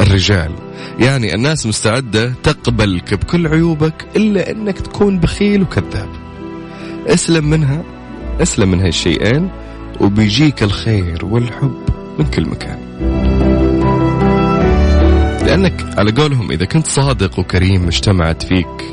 الرجال 0.00 0.63
يعني 0.98 1.34
الناس 1.34 1.66
مستعدة 1.66 2.32
تقبلك 2.42 3.14
بكل 3.14 3.46
عيوبك 3.46 4.06
إلا 4.16 4.50
أنك 4.50 4.78
تكون 4.78 5.18
بخيل 5.18 5.62
وكذاب. 5.62 6.08
اسلم 7.06 7.50
منها 7.50 7.82
اسلم 8.42 8.70
من 8.70 8.80
هالشيئين 8.80 9.50
وبيجيك 10.00 10.62
الخير 10.62 11.24
والحب 11.24 11.78
من 12.18 12.26
كل 12.26 12.48
مكان. 12.48 12.78
لأنك 15.46 15.98
على 15.98 16.12
قولهم 16.12 16.50
إذا 16.50 16.64
كنت 16.64 16.86
صادق 16.86 17.38
وكريم 17.38 17.86
اجتمعت 17.86 18.42
فيك 18.42 18.84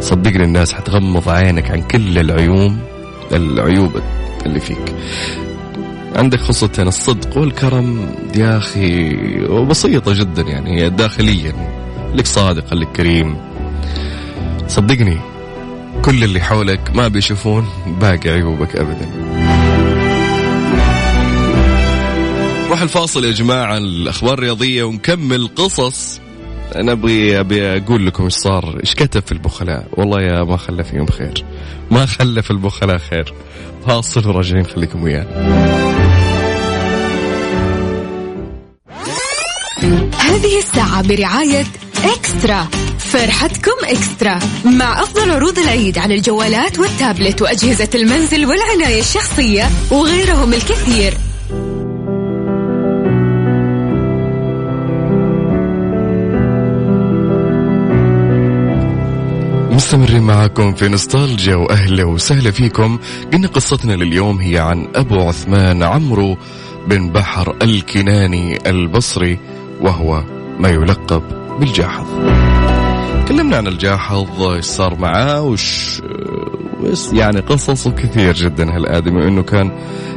صدقني 0.00 0.44
الناس 0.44 0.72
حتغمض 0.72 1.28
عينك 1.28 1.70
عن 1.70 1.82
كل 1.82 2.18
العيوب 2.18 2.76
العيوب 3.32 3.90
اللي 4.46 4.60
فيك. 4.60 4.94
عندك 6.16 6.40
خصلتين 6.40 6.88
الصدق 6.88 7.38
والكرم 7.38 8.14
يا 8.34 8.58
أخي 8.58 9.14
بسيطة 9.64 10.12
جدا 10.12 10.42
يعني 10.42 10.82
هي 10.82 10.90
داخليا 10.90 11.52
لك 12.14 12.26
صادق 12.26 12.74
لك 12.74 12.88
كريم. 12.92 13.36
صدقني 14.68 15.18
كل 16.04 16.24
اللي 16.24 16.40
حولك 16.40 16.90
ما 16.94 17.08
بيشوفون 17.08 17.68
باقي 18.00 18.30
عيوبك 18.30 18.76
أبدا. 18.76 19.08
نروح 22.66 22.82
الفاصل 22.82 23.24
يا 23.24 23.30
جماعة 23.30 23.78
الأخبار 23.78 24.34
الرياضية 24.34 24.82
ونكمل 24.82 25.48
قصص. 25.56 26.20
أنا 26.76 26.92
أبغي 26.92 27.40
أبي 27.40 27.76
أقول 27.76 28.06
لكم 28.06 28.24
إيش 28.24 28.32
صار 28.32 28.80
إيش 28.80 28.94
كتب 28.94 29.22
في 29.22 29.32
البخلاء. 29.32 29.86
والله 29.92 30.22
يا 30.22 30.44
ما 30.44 30.56
خلى 30.56 30.84
فيهم 30.84 31.06
خير. 31.06 31.44
ما 31.90 32.06
خلى 32.06 32.42
في 32.42 32.50
البخلاء 32.50 32.98
خير. 32.98 33.34
فاصل 33.86 34.28
وراجعين 34.28 34.66
خليكم 34.66 35.02
ويانا. 35.02 35.89
هذه 40.30 40.58
الساعة 40.58 41.02
برعاية 41.02 41.64
إكسترا. 42.04 42.68
فرحتكم 42.98 43.84
إكسترا. 43.84 44.38
مع 44.64 45.02
أفضل 45.02 45.30
عروض 45.30 45.58
العيد 45.58 45.98
على 45.98 46.14
الجوالات 46.14 46.78
والتابلت 46.78 47.42
وأجهزة 47.42 47.88
المنزل 47.94 48.46
والعناية 48.46 49.00
الشخصية 49.00 49.68
وغيرهم 49.90 50.52
الكثير. 50.52 51.14
مستمرين 59.70 60.22
معكم 60.22 60.74
في 60.74 60.88
نوستالجيا 60.88 61.54
وأهلا 61.56 62.04
وسهلا 62.04 62.50
فيكم. 62.50 62.98
قلنا 63.32 63.48
قصتنا 63.48 63.92
لليوم 63.92 64.38
هي 64.40 64.58
عن 64.58 64.88
أبو 64.94 65.20
عثمان 65.20 65.82
عمرو 65.82 66.36
بن 66.86 67.10
بحر 67.10 67.56
الكناني 67.62 68.70
البصري. 68.70 69.38
وهو 69.80 70.24
ما 70.58 70.68
يلقب 70.68 71.22
بالجاحظ. 71.60 72.06
تكلمنا 73.24 73.56
عن 73.56 73.66
الجاحظ 73.66 74.42
إيش 74.42 74.64
صار 74.64 74.98
معاه 74.98 75.42
وش 75.42 76.02
يعني 77.12 77.40
قصصه 77.40 77.90
كثير 77.90 78.34
جدا 78.34 78.76
هالآدمي 78.76 79.28
انه 79.28 79.42
كان 79.42 79.70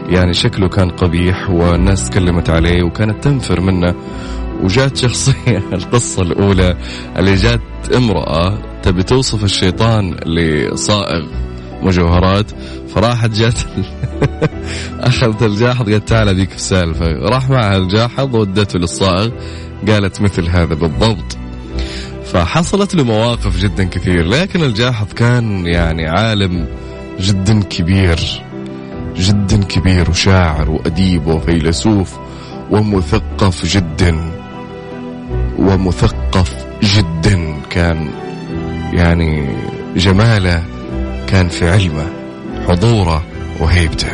يعني 0.09 0.33
شكله 0.33 0.67
كان 0.67 0.89
قبيح 0.89 1.49
والناس 1.49 2.09
تكلمت 2.09 2.49
عليه 2.49 2.83
وكانت 2.83 3.23
تنفر 3.23 3.61
منه. 3.61 3.95
وجات 4.63 4.97
شخصية 4.97 5.63
القصة 5.73 6.21
الأولى 6.21 6.77
اللي 7.17 7.35
جات 7.35 7.61
امرأة 7.95 8.57
تبي 8.83 9.03
توصف 9.03 9.43
الشيطان 9.43 10.15
لصائغ 10.25 11.25
مجوهرات 11.83 12.45
فراحت 12.95 13.29
جات 13.29 13.59
أخذت 14.99 15.43
الجاحظ 15.43 15.89
قالت 15.89 16.07
تعال 16.07 16.35
ذيك 16.35 16.55
السالفة. 16.55 17.05
راح 17.05 17.49
معها 17.49 17.77
الجاحظ 17.77 18.35
ودته 18.35 18.79
للصائغ 18.79 19.31
قالت 19.87 20.21
مثل 20.21 20.49
هذا 20.49 20.73
بالضبط. 20.73 21.37
فحصلت 22.33 22.95
له 22.95 23.03
مواقف 23.03 23.57
جدا 23.57 23.83
كثير 23.83 24.25
لكن 24.25 24.63
الجاحظ 24.63 25.13
كان 25.13 25.65
يعني 25.65 26.07
عالم 26.07 26.67
جدا 27.19 27.61
كبير 27.61 28.43
جدا 29.15 29.63
كبير 29.63 30.09
وشاعر 30.09 30.69
وأديب 30.69 31.27
وفيلسوف 31.27 32.13
ومثقف 32.71 33.65
جدا 33.65 34.31
ومثقف 35.59 36.55
جدا 36.83 37.55
كان 37.69 38.09
يعني 38.93 39.55
جماله 39.95 40.63
كان 41.27 41.49
في 41.49 41.69
علمه 41.69 42.07
حضوره 42.67 43.23
وهيبته. 43.59 44.07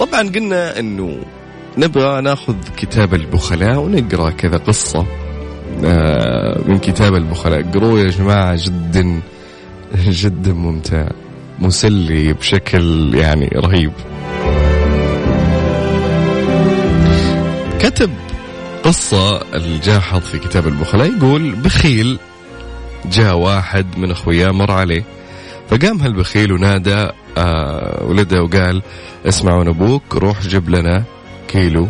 طبعا 0.00 0.28
قلنا 0.34 0.78
إنه 0.78 1.18
نبغى 1.78 2.20
ناخذ 2.20 2.54
كتاب 2.76 3.14
البخلاء 3.14 3.78
ونقرأ 3.78 4.30
كذا 4.30 4.56
قصة 4.56 5.06
آه، 5.84 6.60
من 6.66 6.78
كتاب 6.78 7.14
البخلاء. 7.14 7.62
قروه 7.62 8.00
يا 8.00 8.08
جماعة 8.10 8.56
جدا 8.64 9.20
جدا 9.96 10.52
ممتع 10.52 11.08
مسلي 11.58 12.32
بشكل 12.32 13.14
يعني 13.14 13.50
رهيب. 13.56 13.92
كتب 17.80 18.10
قصة 18.82 19.42
الجاحظ 19.54 20.20
في 20.20 20.38
كتاب 20.38 20.66
البخلاء 20.68 21.16
يقول 21.16 21.52
بخيل 21.54 22.18
جاء 23.04 23.36
واحد 23.36 23.86
من 23.98 24.10
اخوياه 24.10 24.50
مر 24.50 24.70
عليه 24.70 25.04
فقام 25.70 26.00
هالبخيل 26.00 26.52
ونادى 26.52 27.08
آه 27.38 28.04
ولده 28.04 28.42
وقال 28.42 28.82
اسمعوا 29.26 29.62
أبوك 29.68 30.02
روح 30.14 30.42
جيب 30.42 30.68
لنا 30.70 31.04
كيلو 31.48 31.88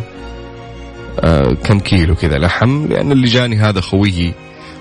آه 1.19 1.53
كم 1.53 1.79
كيلو 1.79 2.15
كذا 2.15 2.37
لحم 2.37 2.87
لأن 2.87 3.11
اللي 3.11 3.27
جاني 3.27 3.55
هذا 3.55 3.81
خويي 3.81 4.33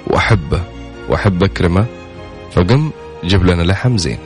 وأحبه 0.06 0.60
وأحب 1.08 1.44
أكرمه. 1.44 1.86
فقم 2.52 2.90
جيب 3.24 3.46
لنا 3.46 3.62
لحم 3.62 3.96
زين. 3.96 4.18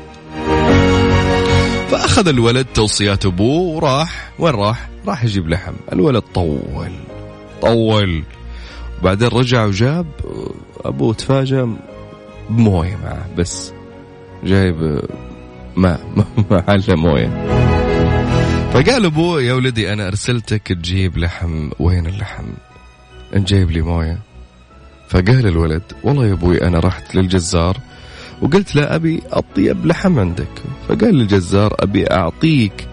فأخذ 1.91 2.29
الولد 2.29 2.67
توصيات 2.75 3.27
أبوه 3.27 3.77
وراح 3.77 4.31
وين 4.39 4.55
راح؟ 4.55 4.89
راح 5.09 5.25
يجيب 5.25 5.49
لحم. 5.49 5.73
الولد 5.93 6.23
طول 6.35 6.93
طول. 7.63 8.23
وبعدين 9.01 9.29
رجع 9.29 9.65
وجاب 9.65 10.07
أبوه 10.85 11.15
تفاجأ 11.15 11.77
بموية 12.51 12.97
معه 12.97 13.27
بس 13.37 13.73
جايب 14.45 15.01
ماء 15.77 16.01
محل 16.51 16.97
موية. 16.97 17.29
فقال 18.73 19.05
ابوه 19.05 19.43
يا 19.43 19.53
ولدي 19.53 19.93
أنا 19.93 20.09
أرسلتك 20.09 20.69
تجيب 20.69 21.19
لحم 21.19 21.71
وين 21.79 22.07
اللحم؟ 22.07 22.45
انت 23.37 23.49
جايب 23.49 23.71
لي 23.71 23.83
موية. 23.83 24.19
فقال 25.09 25.47
الولد 25.47 25.83
والله 26.05 26.27
يا 26.27 26.33
أبوي 26.33 26.63
أنا 26.63 26.79
رحت 26.79 27.15
للجزار 27.15 27.77
وقلت 28.43 28.77
له 28.77 28.95
أبي 28.95 29.23
أطيب 29.33 29.87
لحم 29.87 30.19
عندك. 30.19 30.63
فقال 30.89 31.15
للجزار 31.15 31.77
أبي 31.81 32.11
أعطيك 32.11 32.89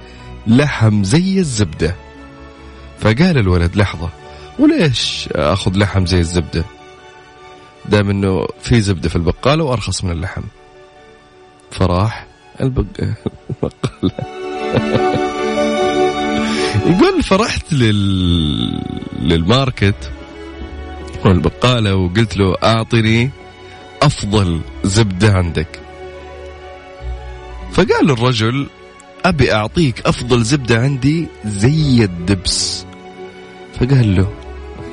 لحم 0.47 1.03
زي 1.03 1.39
الزبدة. 1.39 1.95
فقال 2.99 3.37
الولد 3.37 3.75
لحظة 3.75 4.09
وليش 4.59 5.29
آخذ 5.31 5.77
لحم 5.77 6.05
زي 6.05 6.19
الزبدة؟ 6.19 6.63
دام 7.89 8.09
إنه 8.09 8.47
في 8.61 8.81
زبدة 8.81 9.09
في 9.09 9.15
البقالة 9.15 9.63
وأرخص 9.63 10.03
من 10.03 10.11
اللحم. 10.11 10.41
فراح 11.71 12.27
البقالة. 12.61 13.13
يقول 16.89 17.23
فرحت 17.23 17.73
لل... 17.73 18.81
للماركت 19.19 20.11
والبقالة 21.25 21.95
وقلت 21.95 22.37
له 22.37 22.55
أعطني 22.63 23.29
أفضل 24.01 24.61
زبدة 24.83 25.33
عندك. 25.33 25.79
فقال 27.71 28.11
الرجل 28.11 28.67
أبي 29.25 29.53
أعطيك 29.53 30.07
أفضل 30.07 30.43
زبدة 30.43 30.79
عندي 30.81 31.27
زي 31.45 32.03
الدبس. 32.03 32.85
فقال 33.79 34.15
له 34.15 34.29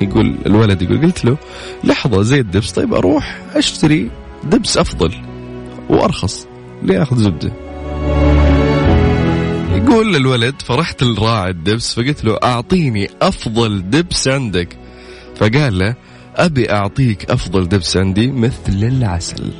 يقول 0.01 0.35
الولد 0.45 0.81
يقول 0.81 1.01
قلت 1.01 1.25
له 1.25 1.37
لحظة 1.83 2.21
زي 2.21 2.39
الدبس 2.39 2.71
طيب 2.71 2.93
أروح 2.93 3.39
أشتري 3.55 4.09
دبس 4.43 4.77
أفضل 4.77 5.13
وأرخص 5.89 6.47
ليه 6.83 7.03
أخذ 7.03 7.17
زبدة. 7.17 7.51
يقول 9.75 10.15
الولد 10.15 10.55
فرحت 10.61 11.03
لراعي 11.03 11.49
الدبس 11.49 11.93
فقلت 11.93 12.25
له 12.25 12.37
أعطيني 12.43 13.09
أفضل 13.21 13.89
دبس 13.89 14.27
عندك. 14.27 14.77
فقال 15.35 15.79
له 15.79 15.95
أبي 16.35 16.71
أعطيك 16.71 17.31
أفضل 17.31 17.69
دبس 17.69 17.97
عندي 17.97 18.31
مثل 18.31 18.53
العسل. 18.69 19.51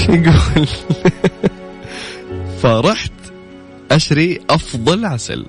يقول 0.08 0.68
فرحت 2.62 3.12
أشري 3.90 4.40
أفضل 4.50 5.04
عسل. 5.04 5.46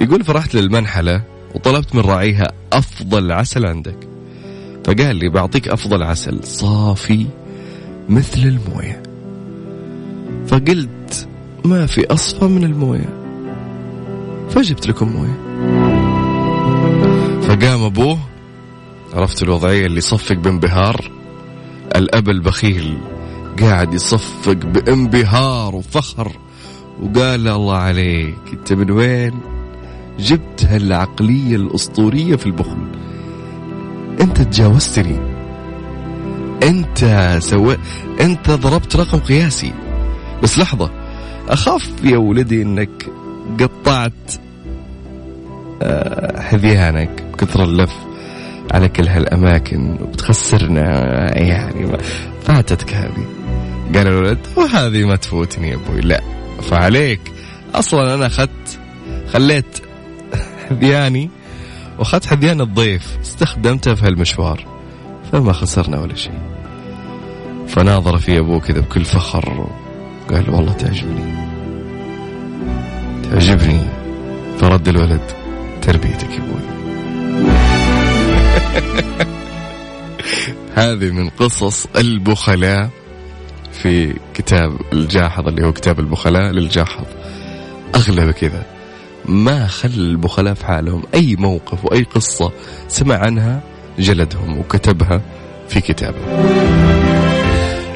يقول 0.00 0.24
فرحت 0.24 0.54
للمنحلة 0.54 1.22
وطلبت 1.54 1.94
من 1.94 2.00
راعيها 2.00 2.52
أفضل 2.72 3.32
عسل 3.32 3.66
عندك. 3.66 4.08
فقال 4.84 5.16
لي 5.16 5.28
بعطيك 5.28 5.68
أفضل 5.68 6.02
عسل 6.02 6.44
صافي 6.44 7.26
مثل 8.08 8.40
الموية. 8.40 9.02
فقلت 10.46 11.28
ما 11.64 11.86
في 11.86 12.06
أصفى 12.06 12.44
من 12.44 12.64
الموية. 12.64 13.08
فجبت 14.50 14.86
لكم 14.86 15.08
موية. 15.08 15.40
فقام 17.42 17.82
أبوه 17.82 18.18
عرفت 19.14 19.42
الوضعية 19.42 19.86
اللي 19.86 20.00
صفق 20.00 20.36
بانبهار. 20.36 21.10
الأب 21.96 22.28
البخيل 22.28 22.98
قاعد 23.60 23.94
يصفق 23.94 24.52
بانبهار 24.52 25.74
وفخر. 25.74 26.32
وقال 27.02 27.48
الله 27.48 27.76
عليك 27.76 28.38
أنت 28.52 28.72
من 28.72 28.90
وين؟ 28.90 29.59
جبت 30.18 30.64
هالعقلية 30.64 31.56
الأسطورية 31.56 32.36
في 32.36 32.46
البخل. 32.46 32.88
أنت 34.20 34.40
تجاوزتني. 34.40 35.18
أنت 36.62 37.38
سويت 37.42 37.78
أنت 38.20 38.50
ضربت 38.50 38.96
رقم 38.96 39.18
قياسي. 39.18 39.72
بس 40.42 40.58
لحظة 40.58 40.90
أخاف 41.48 41.90
يا 42.04 42.16
ولدي 42.16 42.62
إنك 42.62 43.06
قطعت 43.60 44.12
آه، 45.82 46.40
حذيانك 46.40 47.22
بكثر 47.32 47.64
اللف 47.64 47.92
على 48.70 48.88
كل 48.88 49.08
هالأماكن 49.08 49.96
وبتخسرنا 50.02 50.82
يعني 51.38 51.98
فاتتك 52.42 52.94
هذه. 52.94 53.26
قال 53.94 54.06
الولد 54.08 54.38
وهذه 54.56 55.04
ما 55.04 55.16
تفوتني 55.16 55.70
يا 55.70 55.74
أبوي. 55.74 56.00
لا 56.00 56.20
فعليك. 56.62 57.20
أصلا 57.74 58.14
أنا 58.14 58.26
أخذت 58.26 58.80
خليت 59.32 59.89
حذياني 60.70 61.30
وأخذت 61.98 62.26
حذيان 62.26 62.60
الضيف 62.60 63.18
استخدمته 63.20 63.94
في 63.94 64.06
هالمشوار 64.06 64.66
فما 65.32 65.52
خسرنا 65.52 66.00
ولا 66.00 66.14
شيء. 66.14 66.38
فناظر 67.68 68.18
في 68.18 68.38
أبوه 68.38 68.60
كذا 68.60 68.80
بكل 68.80 69.04
فخر 69.04 69.70
قال 70.30 70.50
والله 70.50 70.72
تعجبني. 70.72 71.34
تعجبني. 73.22 73.80
فرد 74.58 74.88
الولد 74.88 75.20
تربيتك 75.82 76.30
يا 76.30 76.38
أبوي. 76.38 76.60
هذه 80.80 81.10
من 81.10 81.28
قصص 81.28 81.86
البخلاء 81.96 82.90
في 83.72 84.14
كتاب 84.34 84.76
الجاحظ 84.92 85.48
اللي 85.48 85.66
هو 85.66 85.72
كتاب 85.72 86.00
البخلاء 86.00 86.50
للجاحظ. 86.52 87.04
اغلب 87.94 88.30
كذا. 88.30 88.79
ما 89.24 89.66
خلى 89.66 89.94
البخلاء 89.94 90.54
في 90.54 90.66
حالهم 90.66 91.02
أي 91.14 91.36
موقف 91.38 91.84
وأي 91.84 92.02
قصة 92.02 92.52
سمع 92.88 93.16
عنها 93.16 93.60
جلدهم 93.98 94.58
وكتبها 94.58 95.20
في 95.68 95.80
كتابه. 95.80 96.18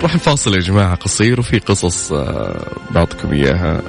راح 0.03 0.15
نفاصل 0.15 0.55
يا 0.55 0.61
جماعة 0.61 0.95
قصير 0.95 1.41
وفي 1.41 1.59
قصص 1.59 2.13
آه، 2.13 2.67
بعطيكم 2.91 3.33
إياها 3.33 3.83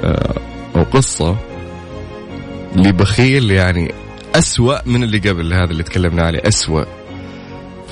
آه، 0.00 0.34
أو 0.76 0.82
قصة 0.82 1.36
لبخيل 2.76 3.50
يعني 3.50 3.94
أسوأ 4.34 4.88
من 4.88 5.02
اللي 5.02 5.18
قبل 5.18 5.52
هذا 5.52 5.70
اللي 5.70 5.82
تكلمنا 5.82 6.22
عليه 6.22 6.40
أسوأ 6.48 6.84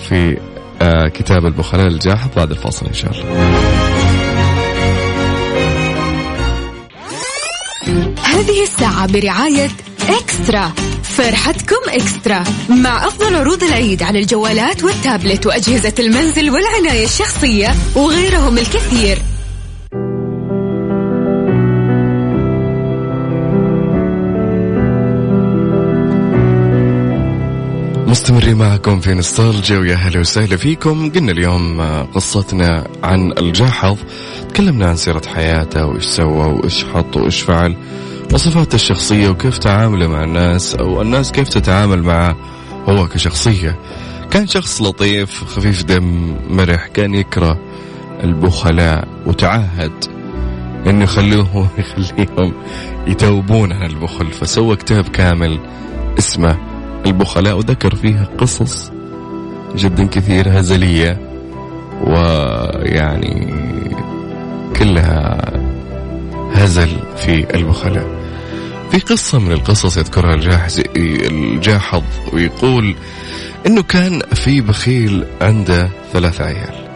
في 0.08 0.38
آه 0.82 1.08
كتاب 1.08 1.46
البخلاء 1.46 1.86
الجاحظ. 1.86 2.28
بعد 2.36 2.50
الفاصل 2.50 2.86
إن 2.86 2.94
شاء 2.94 3.12
الله. 3.12 4.01
هذه 8.42 8.62
الساعة 8.62 9.12
برعاية 9.12 9.70
إكسترا. 10.08 10.72
فرحتكم 11.02 11.76
إكسترا 11.88 12.44
مع 12.68 13.06
أفضل 13.06 13.34
عروض 13.36 13.62
العيد 13.62 14.02
على 14.02 14.18
الجوالات 14.18 14.84
والتابلت 14.84 15.46
وأجهزة 15.46 15.94
المنزل 15.98 16.50
والعناية 16.50 17.04
الشخصية 17.04 17.74
وغيرهم 17.96 18.58
الكثير. 18.58 19.18
مستمرين 28.06 28.56
معكم 28.56 29.00
في 29.00 29.14
نستالجيا 29.14 29.78
ويا 29.78 29.94
هلا 29.94 30.20
وسهلا 30.20 30.56
فيكم. 30.56 31.10
قلنا 31.10 31.32
اليوم 31.32 31.80
آه، 31.80 32.02
قصتنا 32.02 32.86
عن 33.02 33.32
الجاحظ. 33.38 33.98
تكلمنا 34.48 34.88
عن 34.88 34.96
سيرة 34.96 35.22
حياته 35.34 35.86
وإيش 35.86 36.04
سوى 36.04 36.46
وإيش 36.46 36.84
حط 36.84 37.16
وإيش 37.16 37.40
فعل. 37.40 37.76
وصفاته 38.32 38.74
الشخصية 38.74 39.28
وكيف 39.28 39.58
تعامله 39.58 40.06
مع 40.06 40.24
الناس 40.24 40.74
أو 40.74 41.02
الناس 41.02 41.32
كيف 41.32 41.48
تتعامل 41.48 42.02
معه 42.02 42.36
هو 42.88 43.08
كشخصية. 43.08 43.78
كان 44.30 44.46
شخص 44.46 44.82
لطيف 44.82 45.44
خفيف 45.44 45.84
دم 45.84 46.36
مرح 46.50 46.86
كان 46.86 47.14
يكره 47.14 47.58
البخلاء 48.24 49.08
وتعهد 49.26 49.92
انه 50.86 51.04
يخلوه 51.04 51.68
يخليهم 51.78 52.52
يتوبون 53.06 53.72
عن 53.72 53.90
البخل. 53.90 54.26
فسوى 54.26 54.76
كتاب 54.76 55.08
كامل 55.08 55.58
اسمه 56.18 56.58
البخلاء 57.06 57.56
وذكر 57.56 57.94
فيها 57.94 58.28
قصص 58.38 58.92
جدا 59.76 60.06
كثير 60.06 60.60
هزلية 60.60 61.20
ويعني 62.06 63.54
كلها 64.76 65.42
هزل 66.54 66.90
في 67.16 67.54
البخلاء. 67.54 68.21
في 68.92 68.98
قصة 68.98 69.38
من 69.38 69.52
القصص 69.52 69.96
يذكرها 69.96 70.34
الجاحظ 70.34 70.80
الجاحظ 70.96 72.02
ويقول 72.32 72.94
إنه 73.66 73.82
كان 73.82 74.20
في 74.34 74.60
بخيل 74.60 75.24
عنده 75.40 75.90
ثلاث 76.12 76.40
عيال. 76.40 76.88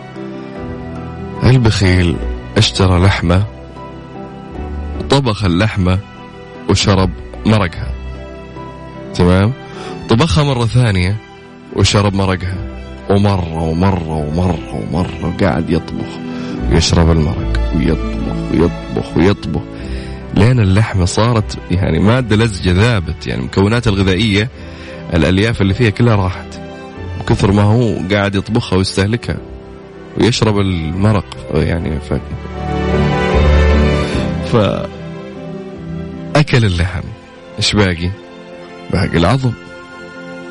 البخيل 1.45 2.17
اشترى 2.57 3.05
لحمة 3.05 3.45
طبخ 5.11 5.45
اللحمة 5.45 5.99
وشرب 6.71 7.11
مرقها. 7.47 7.95
تمام؟ 9.15 9.53
طبخها 10.09 10.45
مرة 10.45 10.67
ثانية 10.67 11.17
وشرب 11.77 12.15
مرقها. 12.15 12.57
ومرة 13.11 13.63
ومرة 13.63 14.17
ومرة 14.17 14.75
ومرة 14.75 15.27
وقاعد 15.27 15.71
يطبخ 15.71 16.19
ويشرب 16.73 17.11
المرق 17.11 17.73
ويطبخ 17.77 18.53
ويطبخ 18.53 19.17
ويطبخ. 19.17 19.63
لين 20.37 20.61
اللحمة 20.61 21.05
صارت 21.05 21.59
يعني 21.71 21.99
مادة 21.99 22.37
لزجة 22.37 22.73
ذابت 22.73 23.27
يعني 23.27 23.41
المكونات 23.41 23.89
الغذائية 23.89 24.49
الألياف 25.15 25.63
اللي 25.63 25.75
فيها 25.75 25.91
كلها 25.91 26.17
راحت. 26.17 26.61
كثر 27.29 27.53
ما 27.53 27.63
هو 27.63 27.95
قاعد 28.11 28.35
يطبخها 28.35 28.77
ويستهلكها 28.77 29.37
ويشرب 30.19 30.59
المرق 30.59 31.37
يعني 31.55 32.01
ف... 32.01 32.13
ف 34.53 34.57
أكل 36.37 36.65
اللحم. 36.65 37.03
إيش 37.59 37.73
باقي؟ 37.73 38.11
باقي 38.93 39.17
العظم. 39.17 39.53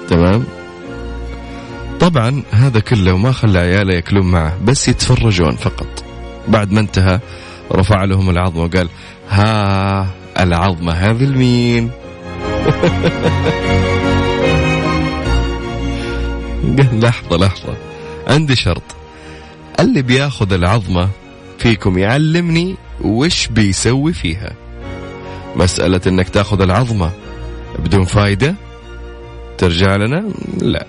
تمام؟ 0.09 0.43
طبعا 1.99 2.43
هذا 2.51 2.79
كله 2.79 3.13
وما 3.13 3.31
خلى 3.31 3.59
عياله 3.59 3.93
يأكلون 3.93 4.31
معه 4.31 4.57
بس 4.63 4.87
يتفرجون 4.87 5.55
فقط. 5.55 6.03
بعد 6.47 6.71
ما 6.71 6.79
انتهى 6.79 7.19
رفع 7.71 8.03
لهم 8.03 8.29
العظمه 8.29 8.63
وقال 8.63 8.89
ها 9.29 10.07
العظمة 10.39 10.91
هذه 10.91 11.23
لمين؟ 11.23 11.91
قال 16.77 16.99
لحظة 16.99 17.37
لحظة 17.37 17.73
عندي 18.27 18.55
شرط. 18.55 18.83
اللي 19.79 20.01
بياخذ 20.01 20.53
العظمة 20.53 21.09
فيكم 21.57 21.97
يعلمني 21.97 22.75
وش 23.01 23.47
بيسوي 23.47 24.13
فيها. 24.13 24.53
مسألة 25.55 26.01
إنك 26.07 26.29
تاخذ 26.29 26.61
العظمة 26.61 27.11
بدون 27.79 28.05
فايدة 28.05 28.55
ترجع 29.57 29.95
لنا؟ 29.95 30.31
لا 30.61 30.87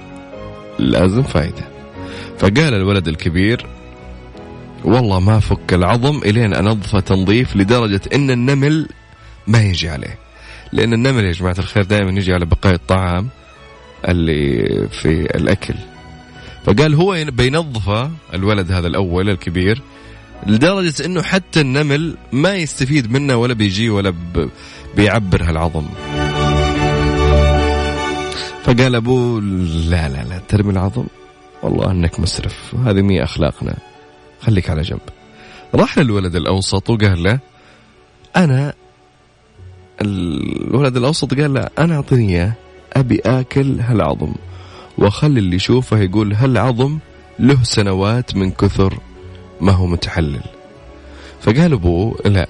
لازم 0.78 1.22
فايدة. 1.22 1.68
فقال 2.38 2.74
الولد 2.74 3.08
الكبير 3.08 3.66
والله 4.86 5.20
ما 5.20 5.40
فك 5.40 5.72
العظم 5.72 6.18
إلين 6.18 6.54
انظفه 6.54 7.00
تنظيف 7.00 7.56
لدرجة 7.56 8.00
إن 8.14 8.30
النمل 8.30 8.88
ما 9.46 9.62
يجي 9.62 9.88
عليه. 9.88 10.18
لأن 10.72 10.92
النمل 10.92 11.24
يا 11.24 11.32
جماعة 11.32 11.56
الخير 11.58 11.84
دائما 11.84 12.10
يجي 12.10 12.32
على 12.34 12.46
بقايا 12.46 12.74
الطعام 12.74 13.28
اللي 14.08 14.88
في 14.88 15.36
الأكل. 15.36 15.74
فقال 16.64 16.94
هو 16.94 17.24
بينظفه 17.28 18.10
الولد 18.34 18.72
هذا 18.72 18.86
الأول 18.86 19.30
الكبير 19.30 19.82
لدرجة 20.46 21.04
إنه 21.04 21.22
حتى 21.22 21.60
النمل 21.60 22.16
ما 22.32 22.54
يستفيد 22.54 23.12
منه 23.12 23.36
ولا 23.36 23.54
بيجي 23.54 23.90
ولا 23.90 24.14
بيعبر 24.96 25.42
هالعظم. 25.42 25.86
فقال 28.64 28.94
أبوه 28.94 29.40
لا 29.90 30.08
لا 30.08 30.24
لا 30.24 30.40
ترمي 30.48 30.72
العظم. 30.72 31.06
والله 31.62 31.90
إنك 31.90 32.20
مسرف. 32.20 32.74
هذه 32.86 33.02
مي 33.02 33.24
أخلاقنا. 33.24 33.74
خليك 34.40 34.70
على 34.70 34.82
جنب. 34.82 35.00
راح 35.74 35.98
للولد 35.98 36.36
الأوسط 36.36 36.90
وقال 36.90 37.22
له 37.22 37.38
أنا 38.36 38.74
الولد 40.00 40.96
الأوسط 40.96 41.34
قال 41.34 41.54
له 41.54 41.68
أنا 41.78 41.96
أعطيني 41.96 42.36
إياه 42.36 42.52
أبي 42.92 43.20
آكل 43.26 43.80
هالعظم 43.80 44.32
واخلي 44.98 45.40
اللي 45.40 45.56
يشوفه 45.56 45.98
يقول 45.98 46.34
هالعظم 46.34 46.98
له 47.38 47.62
سنوات 47.62 48.36
من 48.36 48.50
كثر 48.50 48.98
ما 49.60 49.72
هو 49.72 49.86
متحلل. 49.86 50.42
فقال 51.40 51.72
أبوه 51.72 52.18
لا 52.24 52.46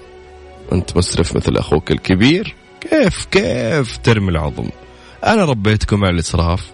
أنت 0.72 0.96
مسرف 0.96 1.36
مثل 1.36 1.56
أخوك 1.56 1.90
الكبير. 1.90 2.54
كيف 2.80 3.24
كيف 3.30 3.96
ترمي 3.96 4.30
العظم؟ 4.30 4.68
أنا 5.24 5.44
ربيتكم 5.44 6.04
على 6.04 6.14
الإسراف. 6.14 6.70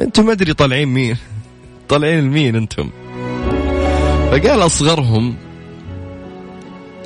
أنتم 0.00 0.26
ما 0.26 0.32
أدري 0.32 0.54
طالعين 0.54 0.88
مين. 0.88 1.16
طالعين 1.88 2.24
لمين 2.24 2.56
أنتم؟ 2.56 2.90
فقال 4.34 4.66
أصغرهم 4.66 5.34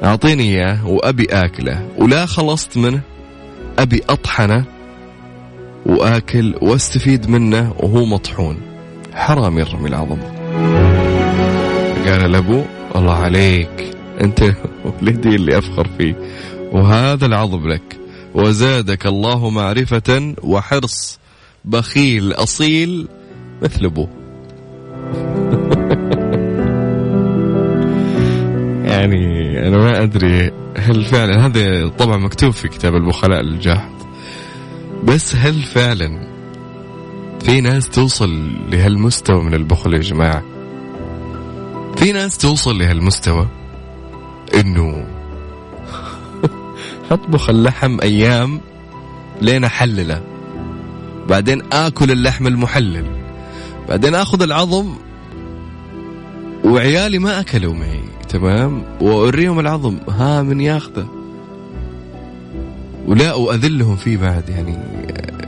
أعطيني 0.04 0.42
إياه 0.42 0.88
وأبي 0.88 1.24
آكله 1.24 1.88
ولا 1.98 2.26
خلصت 2.26 2.76
منه 2.76 3.00
أبي 3.78 4.02
أطحنه 4.08 4.64
وآكل 5.86 6.54
واستفيد 6.62 7.30
منه 7.30 7.74
وهو 7.78 8.04
مطحون. 8.04 8.56
حرام 9.14 9.58
يرمي 9.58 9.88
العظم. 9.88 10.18
قال 12.06 12.32
لابو 12.32 12.62
الله 12.96 13.14
عليك. 13.14 13.96
أنت 14.20 14.40
ولدي 15.02 15.28
اللي 15.28 15.58
أفخر 15.58 15.88
فيه. 15.98 16.14
وهذا 16.72 17.26
العظم 17.26 17.68
لك. 17.68 17.98
وزادك 18.34 19.06
الله 19.06 19.50
معرفة 19.50 20.34
وحرص 20.42 21.18
بخيل 21.64 22.32
أصيل 22.32 23.08
مثل 23.62 23.84
أبوه. 23.84 24.08
يعني 29.00 29.68
أنا 29.68 29.76
ما 29.76 30.02
أدري 30.02 30.52
هل 30.76 31.04
فعلا 31.04 31.46
هذا 31.46 31.88
طبعا 31.88 32.16
مكتوب 32.16 32.50
في 32.50 32.68
كتاب 32.68 32.94
البخلاء 32.94 33.40
الجاحظ 33.40 33.92
بس 35.04 35.36
هل 35.36 35.62
فعلا 35.62 36.28
في 37.40 37.60
ناس 37.60 37.88
توصل 37.88 38.52
لهالمستوى 38.70 39.42
من 39.42 39.54
البخل 39.54 39.94
يا 39.94 39.98
جماعة؟ 39.98 40.42
في 41.96 42.12
ناس 42.12 42.38
توصل 42.38 42.78
لهالمستوى 42.78 43.48
إنه 44.54 45.06
اطبخ 47.10 47.50
اللحم 47.50 48.00
أيام 48.02 48.60
لين 49.42 49.64
أحلله. 49.64 50.22
بعدين 51.28 51.62
آكل 51.72 52.10
اللحم 52.10 52.46
المحلل. 52.46 53.06
بعدين 53.88 54.14
آخذ 54.14 54.42
العظم 54.42 54.94
وعيالي 56.64 57.18
ما 57.18 57.40
أكلوا 57.40 57.74
معي. 57.74 57.97
تمام؟ 58.28 58.82
وأوريهم 59.00 59.60
العظم. 59.60 59.98
ها 60.08 60.42
من 60.42 60.60
ياخذه. 60.60 61.08
ولا 63.06 63.34
واذلهم 63.34 63.96
فيه 63.96 64.16
بعد 64.16 64.48
يعني 64.48 64.78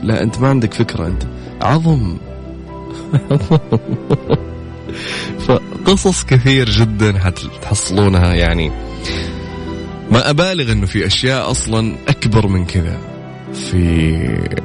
لا 0.03 0.23
أنت 0.23 0.39
ما 0.39 0.47
عندك 0.47 0.73
فكرة 0.73 1.07
أنت 1.07 1.23
عظم. 1.61 2.17
فقصص 5.47 6.23
كثير 6.23 6.69
جدا 6.69 7.19
حتحصلونها 7.19 8.33
يعني. 8.33 8.71
ما 10.11 10.29
أبالغ 10.29 10.71
أنه 10.71 10.85
في 10.85 11.05
أشياء 11.05 11.51
أصلا 11.51 11.95
أكبر 12.07 12.47
من 12.47 12.65
كذا 12.65 12.97
في 13.53 13.77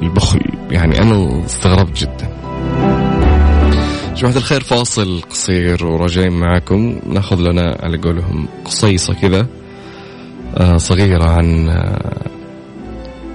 البخل 0.01 0.39
يعني 0.71 1.01
أنا 1.01 1.45
استغربت 1.45 1.97
جدا. 1.97 2.36
جماعة 4.17 4.37
الخير 4.37 4.63
فاصل 4.63 5.21
قصير 5.29 5.85
وراجعين 5.85 6.31
معاكم. 6.31 6.99
ناخذ 7.05 7.35
لنا 7.35 7.77
على 7.83 7.97
قولهم 7.97 8.47
قصيصة 8.65 9.13
كذا 9.13 9.47
آه، 10.57 10.77
صغيرة 10.77 11.29
عن 11.29 11.69
آه، 11.69 12.27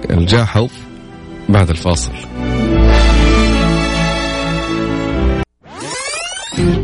الجاحظ 0.09 0.69
بعد 1.49 1.69
الفاصل. 1.69 2.11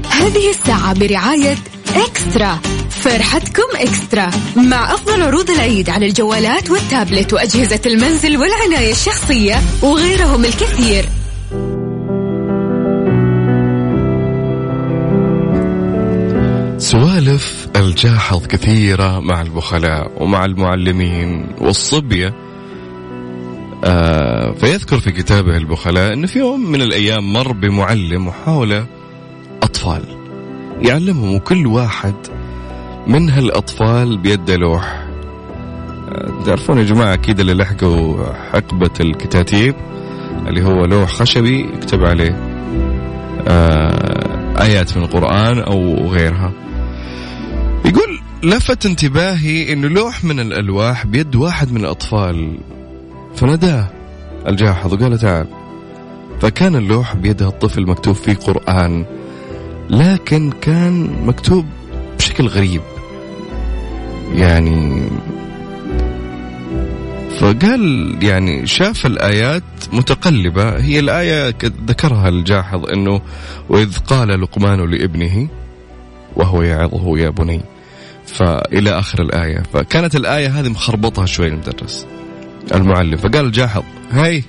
هذه 0.10 0.50
الساعة 0.50 1.00
برعاية 1.00 1.58
إكسترا. 1.96 2.60
فرحتكم 2.90 3.76
إكسترا 3.76 4.30
مع 4.56 4.94
أفضل 4.94 5.22
عروض 5.22 5.50
العيد 5.50 5.90
على 5.90 6.06
الجوالات 6.06 6.72
والتابلت 6.72 7.34
وأجهزة 7.34 7.82
المنزل 7.86 8.38
والعناية 8.38 8.92
الشخصية 8.92 9.56
وغيرهم 9.84 10.46
الكثير. 10.46 11.19
سوالف 16.90 17.68
الجاحظ 17.76 18.48
كثيرة 18.48 19.20
مع 19.20 19.42
البخلاء 19.42 20.24
ومع 20.24 20.46
المعلمين 20.46 21.48
والصبية. 21.62 22.36
آه 23.84 24.52
فيذكر 24.52 25.00
في 25.00 25.12
كتابه 25.12 25.58
البخلاء 25.58 26.14
أنه 26.14 26.28
في 26.28 26.40
يوم 26.40 26.72
من 26.72 26.82
الأيام 26.82 27.34
مر 27.34 27.52
بمعلم 27.52 28.28
وحوله 28.28 28.86
أطفال. 29.64 30.04
يعلمهم 30.82 31.36
وكل 31.36 31.68
واحد 31.68 32.16
من 33.08 33.30
هالأطفال 33.30 34.18
بيده 34.18 34.56
لوح. 34.56 35.08
آه، 36.10 36.44
تعرفون 36.46 36.78
يا 36.78 36.84
جماعة 36.84 37.14
أكيد 37.14 37.40
اللي 37.40 37.54
لحقوا 37.54 38.34
حقبة 38.34 38.94
الكتاتيب 39.00 39.76
اللي 40.48 40.64
هو 40.64 40.86
لوح 40.86 41.10
خشبي 41.10 41.60
يكتب 41.60 42.06
عليه 42.06 42.40
آه 43.48 44.62
آيات 44.62 44.98
من 44.98 45.04
القرآن 45.04 45.60
أو 45.60 46.08
غيرها. 46.08 46.54
يقول 47.86 48.20
لفت 48.44 48.86
انتباهي 48.86 49.74
إنه 49.74 49.88
لوح 49.88 50.24
من 50.24 50.40
الألواح 50.40 51.06
بيد 51.06 51.36
واحد 51.36 51.72
من 51.72 51.82
الأطفال. 51.82 52.58
فناداه 53.36 53.88
الجاحظ 54.48 54.94
وقال 54.94 55.18
تعال. 55.20 55.48
فكان 56.42 56.76
اللوح 56.76 57.16
بيد 57.16 57.42
الطفل 57.42 57.88
مكتوب 57.88 58.16
فيه 58.16 58.34
قرآن 58.34 59.06
لكن 59.90 60.52
كان 60.62 61.26
مكتوب 61.26 61.66
بشكل 62.18 62.48
غريب. 62.48 62.82
يعني 64.34 65.04
فقال 67.40 68.16
يعني 68.22 68.68
شاف 68.68 69.06
الآيات 69.06 69.64
متقلبة. 69.94 70.80
هي 70.80 71.00
الآية 71.00 71.56
ذكرها 71.88 72.30
الجاحظ 72.30 72.90
أنه 72.90 73.22
وإذ 73.70 73.98
قال 73.98 74.42
لقمان 74.42 74.92
لابنه 74.92 75.48
وهو 76.36 76.62
يعظه 76.62 77.18
يا 77.18 77.30
بني. 77.30 77.62
فإلى 78.26 79.00
آخر 79.00 79.22
الآية. 79.22 79.64
فكانت 79.74 80.16
الآية 80.16 80.60
هذه 80.60 80.70
مخربطها 80.70 81.26
شوي 81.26 81.48
المدرس 81.48 82.08
المعلم. 82.76 83.18
فقال 83.18 83.46
الجاحظ 83.46 83.84
هاي 84.12 84.44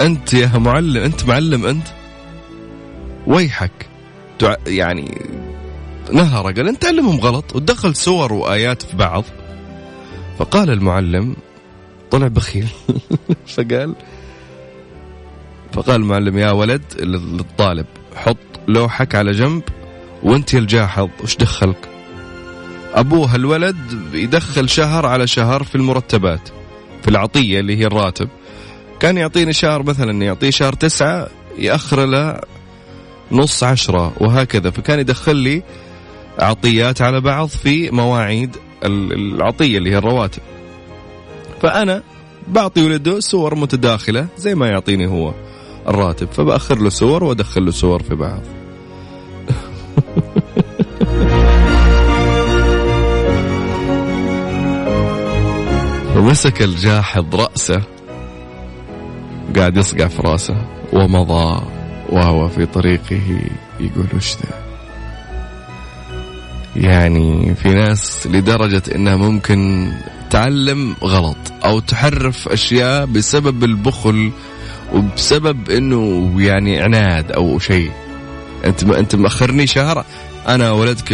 أنت 0.00 0.34
يا 0.34 0.58
معلم 0.58 1.02
أنت 1.02 1.24
معلم 1.24 1.66
أنت 1.66 1.86
ويحك. 3.26 3.88
يعني 4.66 5.18
نهر. 6.12 6.42
قال 6.52 6.68
أنت 6.68 6.82
تعلمهم 6.82 7.20
غلط. 7.20 7.56
وتدخل 7.56 7.94
سور 7.94 8.32
وآيات 8.32 8.82
في 8.82 8.96
بعض. 8.96 9.24
فقال 10.38 10.70
المعلم 10.70 11.36
طلع 12.10 12.28
بخيل. 12.28 12.68
فقال 13.56 13.94
فقال 15.72 15.96
المعلم 15.96 16.38
يا 16.38 16.50
ولد 16.50 16.82
للطالب 17.00 17.86
حط 18.16 18.36
لوحك 18.68 19.14
على 19.14 19.32
جنب 19.32 19.62
وانت 20.22 20.54
الجاحظ 20.54 21.08
وش 21.22 21.36
دخلك؟ 21.36 21.88
أبوه 22.94 23.34
الولد 23.34 23.76
يدخل 24.12 24.68
شهر 24.68 25.06
على 25.06 25.26
شهر 25.26 25.62
في 25.62 25.74
المرتبات 25.74 26.48
في 27.02 27.08
العطية 27.08 27.60
اللي 27.60 27.76
هي 27.76 27.86
الراتب. 27.86 28.28
كان 29.00 29.16
يعطيني 29.16 29.52
شهر 29.52 29.82
مثلا 29.82 30.22
يعطيه 30.24 30.50
شهر 30.50 30.72
تسعة 30.72 31.28
يأخر 31.58 32.06
له 32.06 32.40
نص 33.32 33.64
عشرة 33.64 34.12
وهكذا. 34.20 34.70
فكان 34.70 34.98
يدخل 34.98 35.36
لي 35.36 35.62
عطيات 36.38 37.02
على 37.02 37.20
بعض 37.20 37.48
في 37.48 37.90
مواعيد 37.90 38.56
العطية 38.84 39.78
اللي 39.78 39.90
هي 39.90 39.98
الرواتب. 39.98 40.42
فأنا 41.62 42.02
بعطي 42.48 42.84
ولده 42.84 43.20
صور 43.20 43.54
متداخلة 43.54 44.26
زي 44.36 44.54
ما 44.54 44.66
يعطيني 44.68 45.06
هو 45.06 45.34
الراتب. 45.88 46.28
فبأخر 46.32 46.78
له 46.78 46.88
صور 46.88 47.24
وأدخل 47.24 47.64
له 47.64 47.70
صور 47.70 48.02
في 48.02 48.14
بعض. 48.14 48.57
ومسك 56.16 56.62
الجاحظ 56.62 57.34
رأسه 57.34 57.82
قاعد 59.56 59.76
يصقع 59.76 60.06
في 60.06 60.22
رأسه 60.22 60.56
ومضى 60.92 61.62
وهو 62.08 62.48
في 62.48 62.66
طريقه 62.66 63.20
يقول 63.80 64.06
وش 64.16 64.32
ذا؟ 64.32 64.58
يعني 66.76 67.54
في 67.54 67.68
ناس 67.68 68.26
لدرجة 68.26 68.82
إنها 68.94 69.16
ممكن 69.16 69.90
تعلم 70.30 70.94
غلط 71.04 71.36
أو 71.64 71.80
تحرف 71.80 72.48
أشياء 72.48 73.06
بسبب 73.06 73.64
البخل 73.64 74.30
وبسبب 74.94 75.70
إنه 75.70 76.32
يعني 76.36 76.80
عناد 76.80 77.32
أو 77.32 77.58
شيء. 77.58 77.90
أنت 78.64 78.84
أنت 78.84 79.14
مأخرني 79.14 79.66
شهر 79.66 80.04
أنا 80.48 80.70
ولدك 80.70 81.08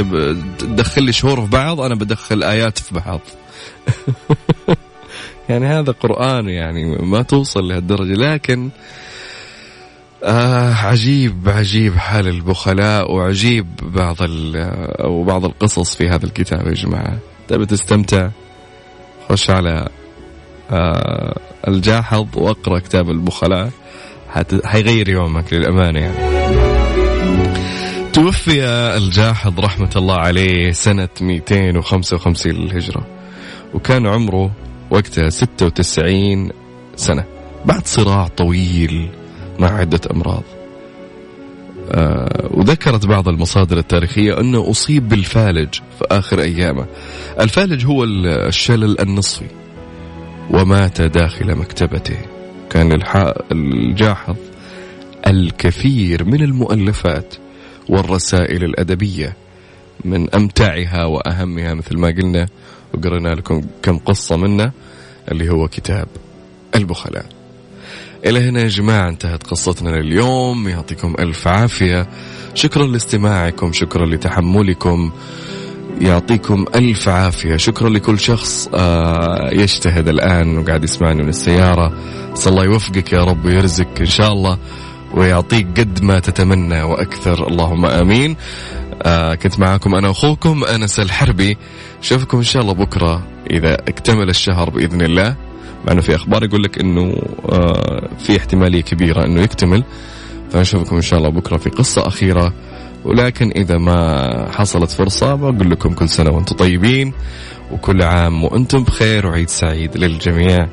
تدخل 0.59 1.02
لي 1.02 1.12
شهور 1.12 1.40
في 1.40 1.50
بعض 1.50 1.80
أنا 1.80 1.94
بدخل 1.94 2.42
آيات 2.42 2.78
في 2.78 2.94
بعض. 2.94 3.20
يعني 5.48 5.66
هذا 5.66 5.92
قرآن 5.92 6.48
يعني 6.48 6.96
ما 6.96 7.22
توصل 7.22 7.68
لهالدرجة 7.68 8.12
لكن 8.12 8.70
آه 10.24 10.74
عجيب 10.74 11.48
عجيب 11.48 11.96
حال 11.96 12.28
البخلاء 12.28 13.12
وعجيب 13.12 13.66
بعض 13.83 14.16
أو 15.00 15.24
بعض 15.24 15.44
القصص 15.44 15.94
في 15.96 16.09
هذا 16.09 16.26
الكتاب 16.26 16.66
يا 16.66 16.72
جماعة. 16.72 17.18
تبي 17.48 17.66
تستمتع؟ 17.66 18.28
خش 19.28 19.50
على 19.50 19.88
آه 20.70 21.38
الجاحظ 21.68 22.26
واقرأ 22.35 22.78
كتاب 22.78 23.11
البخلاء. 23.11 23.70
حيغير 24.64 25.09
يومك 25.09 25.52
للأمانة 25.52 26.00
يعني. 26.00 26.73
توفي 28.14 28.64
الجاحظ 28.96 29.61
رحمة 29.61 29.90
الله 29.96 30.14
عليه 30.16 30.72
سنة 30.72 31.09
255 31.20 32.53
للهجرة 32.53 33.07
وكان 33.74 34.07
عمره 34.07 34.50
وقتها 34.90 35.31
96 35.31 36.50
سنة 36.96 37.24
بعد 37.64 37.87
صراع 37.87 38.29
طويل 38.29 39.09
مع 39.59 39.68
عدة 39.68 40.00
أمراض. 40.11 40.42
آه 41.90 42.50
وذكرت 42.50 43.07
بعض 43.07 43.29
المصادر 43.29 43.79
التاريخية 43.79 44.40
أنه 44.40 44.70
أصيب 44.70 45.09
بالفالج 45.09 45.74
في 45.74 46.05
آخر 46.11 46.40
أيامه. 46.40 46.87
الفالج 47.40 47.87
هو 47.87 48.05
الشلل 48.05 49.00
النصفي 49.00 49.46
ومات 50.50 51.00
داخل 51.00 51.57
مكتبته. 51.57 52.18
كان 52.70 53.03
الجاحظ 53.53 54.37
الكثير 55.27 56.24
من 56.24 56.42
المؤلفات 56.42 57.35
والرسائل 57.88 58.64
الأدبية 58.64 59.37
من 60.05 60.35
أمتعها 60.35 61.05
وأهمها 61.05 61.75
مثل 61.75 61.99
ما 61.99 62.09
قلنا 62.09 62.49
وقرينا 62.94 63.29
لكم 63.29 63.61
كم 63.83 63.99
قصة 63.99 64.37
منه 64.37 64.73
اللي 65.31 65.51
هو 65.51 65.68
كتاب 65.68 66.09
البخلاء. 66.75 67.27
إلى 68.27 68.49
هنا 68.49 68.61
يا 68.61 68.68
جماعة 68.68 69.09
انتهت 69.09 69.47
قصتنا 69.47 69.90
لليوم. 69.90 70.68
يعطيكم 70.68 71.14
ألف 71.18 71.49
عافية. 71.49 72.09
شكرا 72.55 72.87
لاستماعكم 72.87 73.73
شكرا 73.73 74.07
لتحملكم. 74.07 75.12
يعطيكم 76.01 76.64
ألف 76.75 77.09
عافية. 77.09 77.57
شكرا 77.57 77.88
لكل 77.88 78.20
شخص 78.20 78.68
آه، 78.75 79.51
يجتهد 79.53 80.09
الآن 80.09 80.59
وقاعد 80.59 80.85
يسمعني 80.85 81.23
من 81.23 81.29
السيارة. 81.29 81.92
صلى 82.35 82.51
الله 82.51 82.64
يوفقك 82.64 83.12
يا 83.12 83.25
رب 83.25 83.44
ويرزقك 83.44 84.01
إن 84.01 84.07
شاء 84.07 84.33
الله. 84.33 84.59
ويعطيك 85.14 85.66
قد 85.81 86.03
ما 86.03 86.18
تتمنى 86.18 86.83
وأكثر. 86.83 87.48
اللهم 87.48 87.87
آمين. 87.87 88.37
آه 89.03 89.35
كنت 89.35 89.61
معاكم 89.61 89.94
أنا 89.94 90.11
أخوكم 90.11 90.64
أنس 90.64 91.00
الحربي. 91.00 91.57
شوفكم 92.03 92.38
إن 92.38 92.42
شاء 92.42 92.62
الله 92.62 92.72
بكرة 92.72 93.22
إذا 93.50 93.74
اكتمل 93.74 94.29
الشهر 94.29 94.70
بإذن 94.70 95.03
الله. 95.03 95.37
مع 95.87 95.92
أنه 95.92 96.00
في 96.00 96.14
أخبار 96.14 96.44
يقول 96.44 96.62
لك 96.62 96.81
أنه 96.81 97.16
آه 97.48 98.09
في 98.18 98.37
احتمالية 98.37 98.83
كبيرة 98.83 99.24
أنه 99.24 99.40
يكتمل. 99.40 99.85
فنشوفكم 100.50 100.96
إن 100.96 101.03
شاء 101.03 101.18
الله 101.18 101.31
بكرة 101.31 101.57
في 101.57 101.70
قصة 101.70 102.07
أخيرة. 102.07 102.53
ولكن 103.05 103.50
إذا 103.57 103.79
ما 103.79 104.50
حصلت 104.53 104.90
فرصة 104.90 105.35
بقول 105.35 105.70
لكم 105.70 105.92
كل 105.94 106.09
سنة 106.09 106.31
وأنتم 106.31 106.57
طيبين. 106.57 107.12
وكل 107.72 108.03
عام 108.03 108.44
وأنتم 108.44 108.85
بخير 108.85 109.27
وعيد 109.27 109.48
سعيد 109.48 109.96
للجميع. 109.96 110.68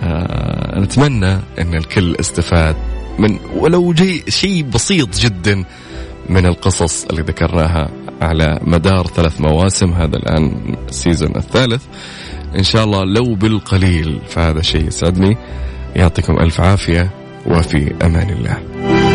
آه 0.00 0.78
نتمنى 0.80 1.32
أن 1.58 1.74
الكل 1.74 2.16
استفاد. 2.20 2.76
من 3.18 3.38
ولو 3.56 3.92
جي 3.92 4.24
شيء 4.28 4.62
بسيط 4.62 5.18
جدا 5.18 5.64
من 6.28 6.46
القصص 6.46 7.04
اللي 7.04 7.22
ذكرناها 7.22 7.90
على 8.20 8.60
مدار 8.62 9.06
ثلاث 9.06 9.40
مواسم 9.40 9.92
هذا 9.92 10.16
الآن 10.16 10.76
ال 10.88 10.95
season 10.95 11.36
الثالث. 11.36 11.82
إن 12.58 12.62
شاء 12.62 12.84
الله 12.84 13.04
لو 13.04 13.34
بالقليل 13.34 14.20
فهذا 14.28 14.62
شيء 14.62 14.86
يسعدني. 14.86 15.36
يعطيكم 15.96 16.38
ألف 16.38 16.60
عافية 16.60 17.10
وفي 17.46 17.94
أمان 18.02 18.30
الله. 18.30 19.11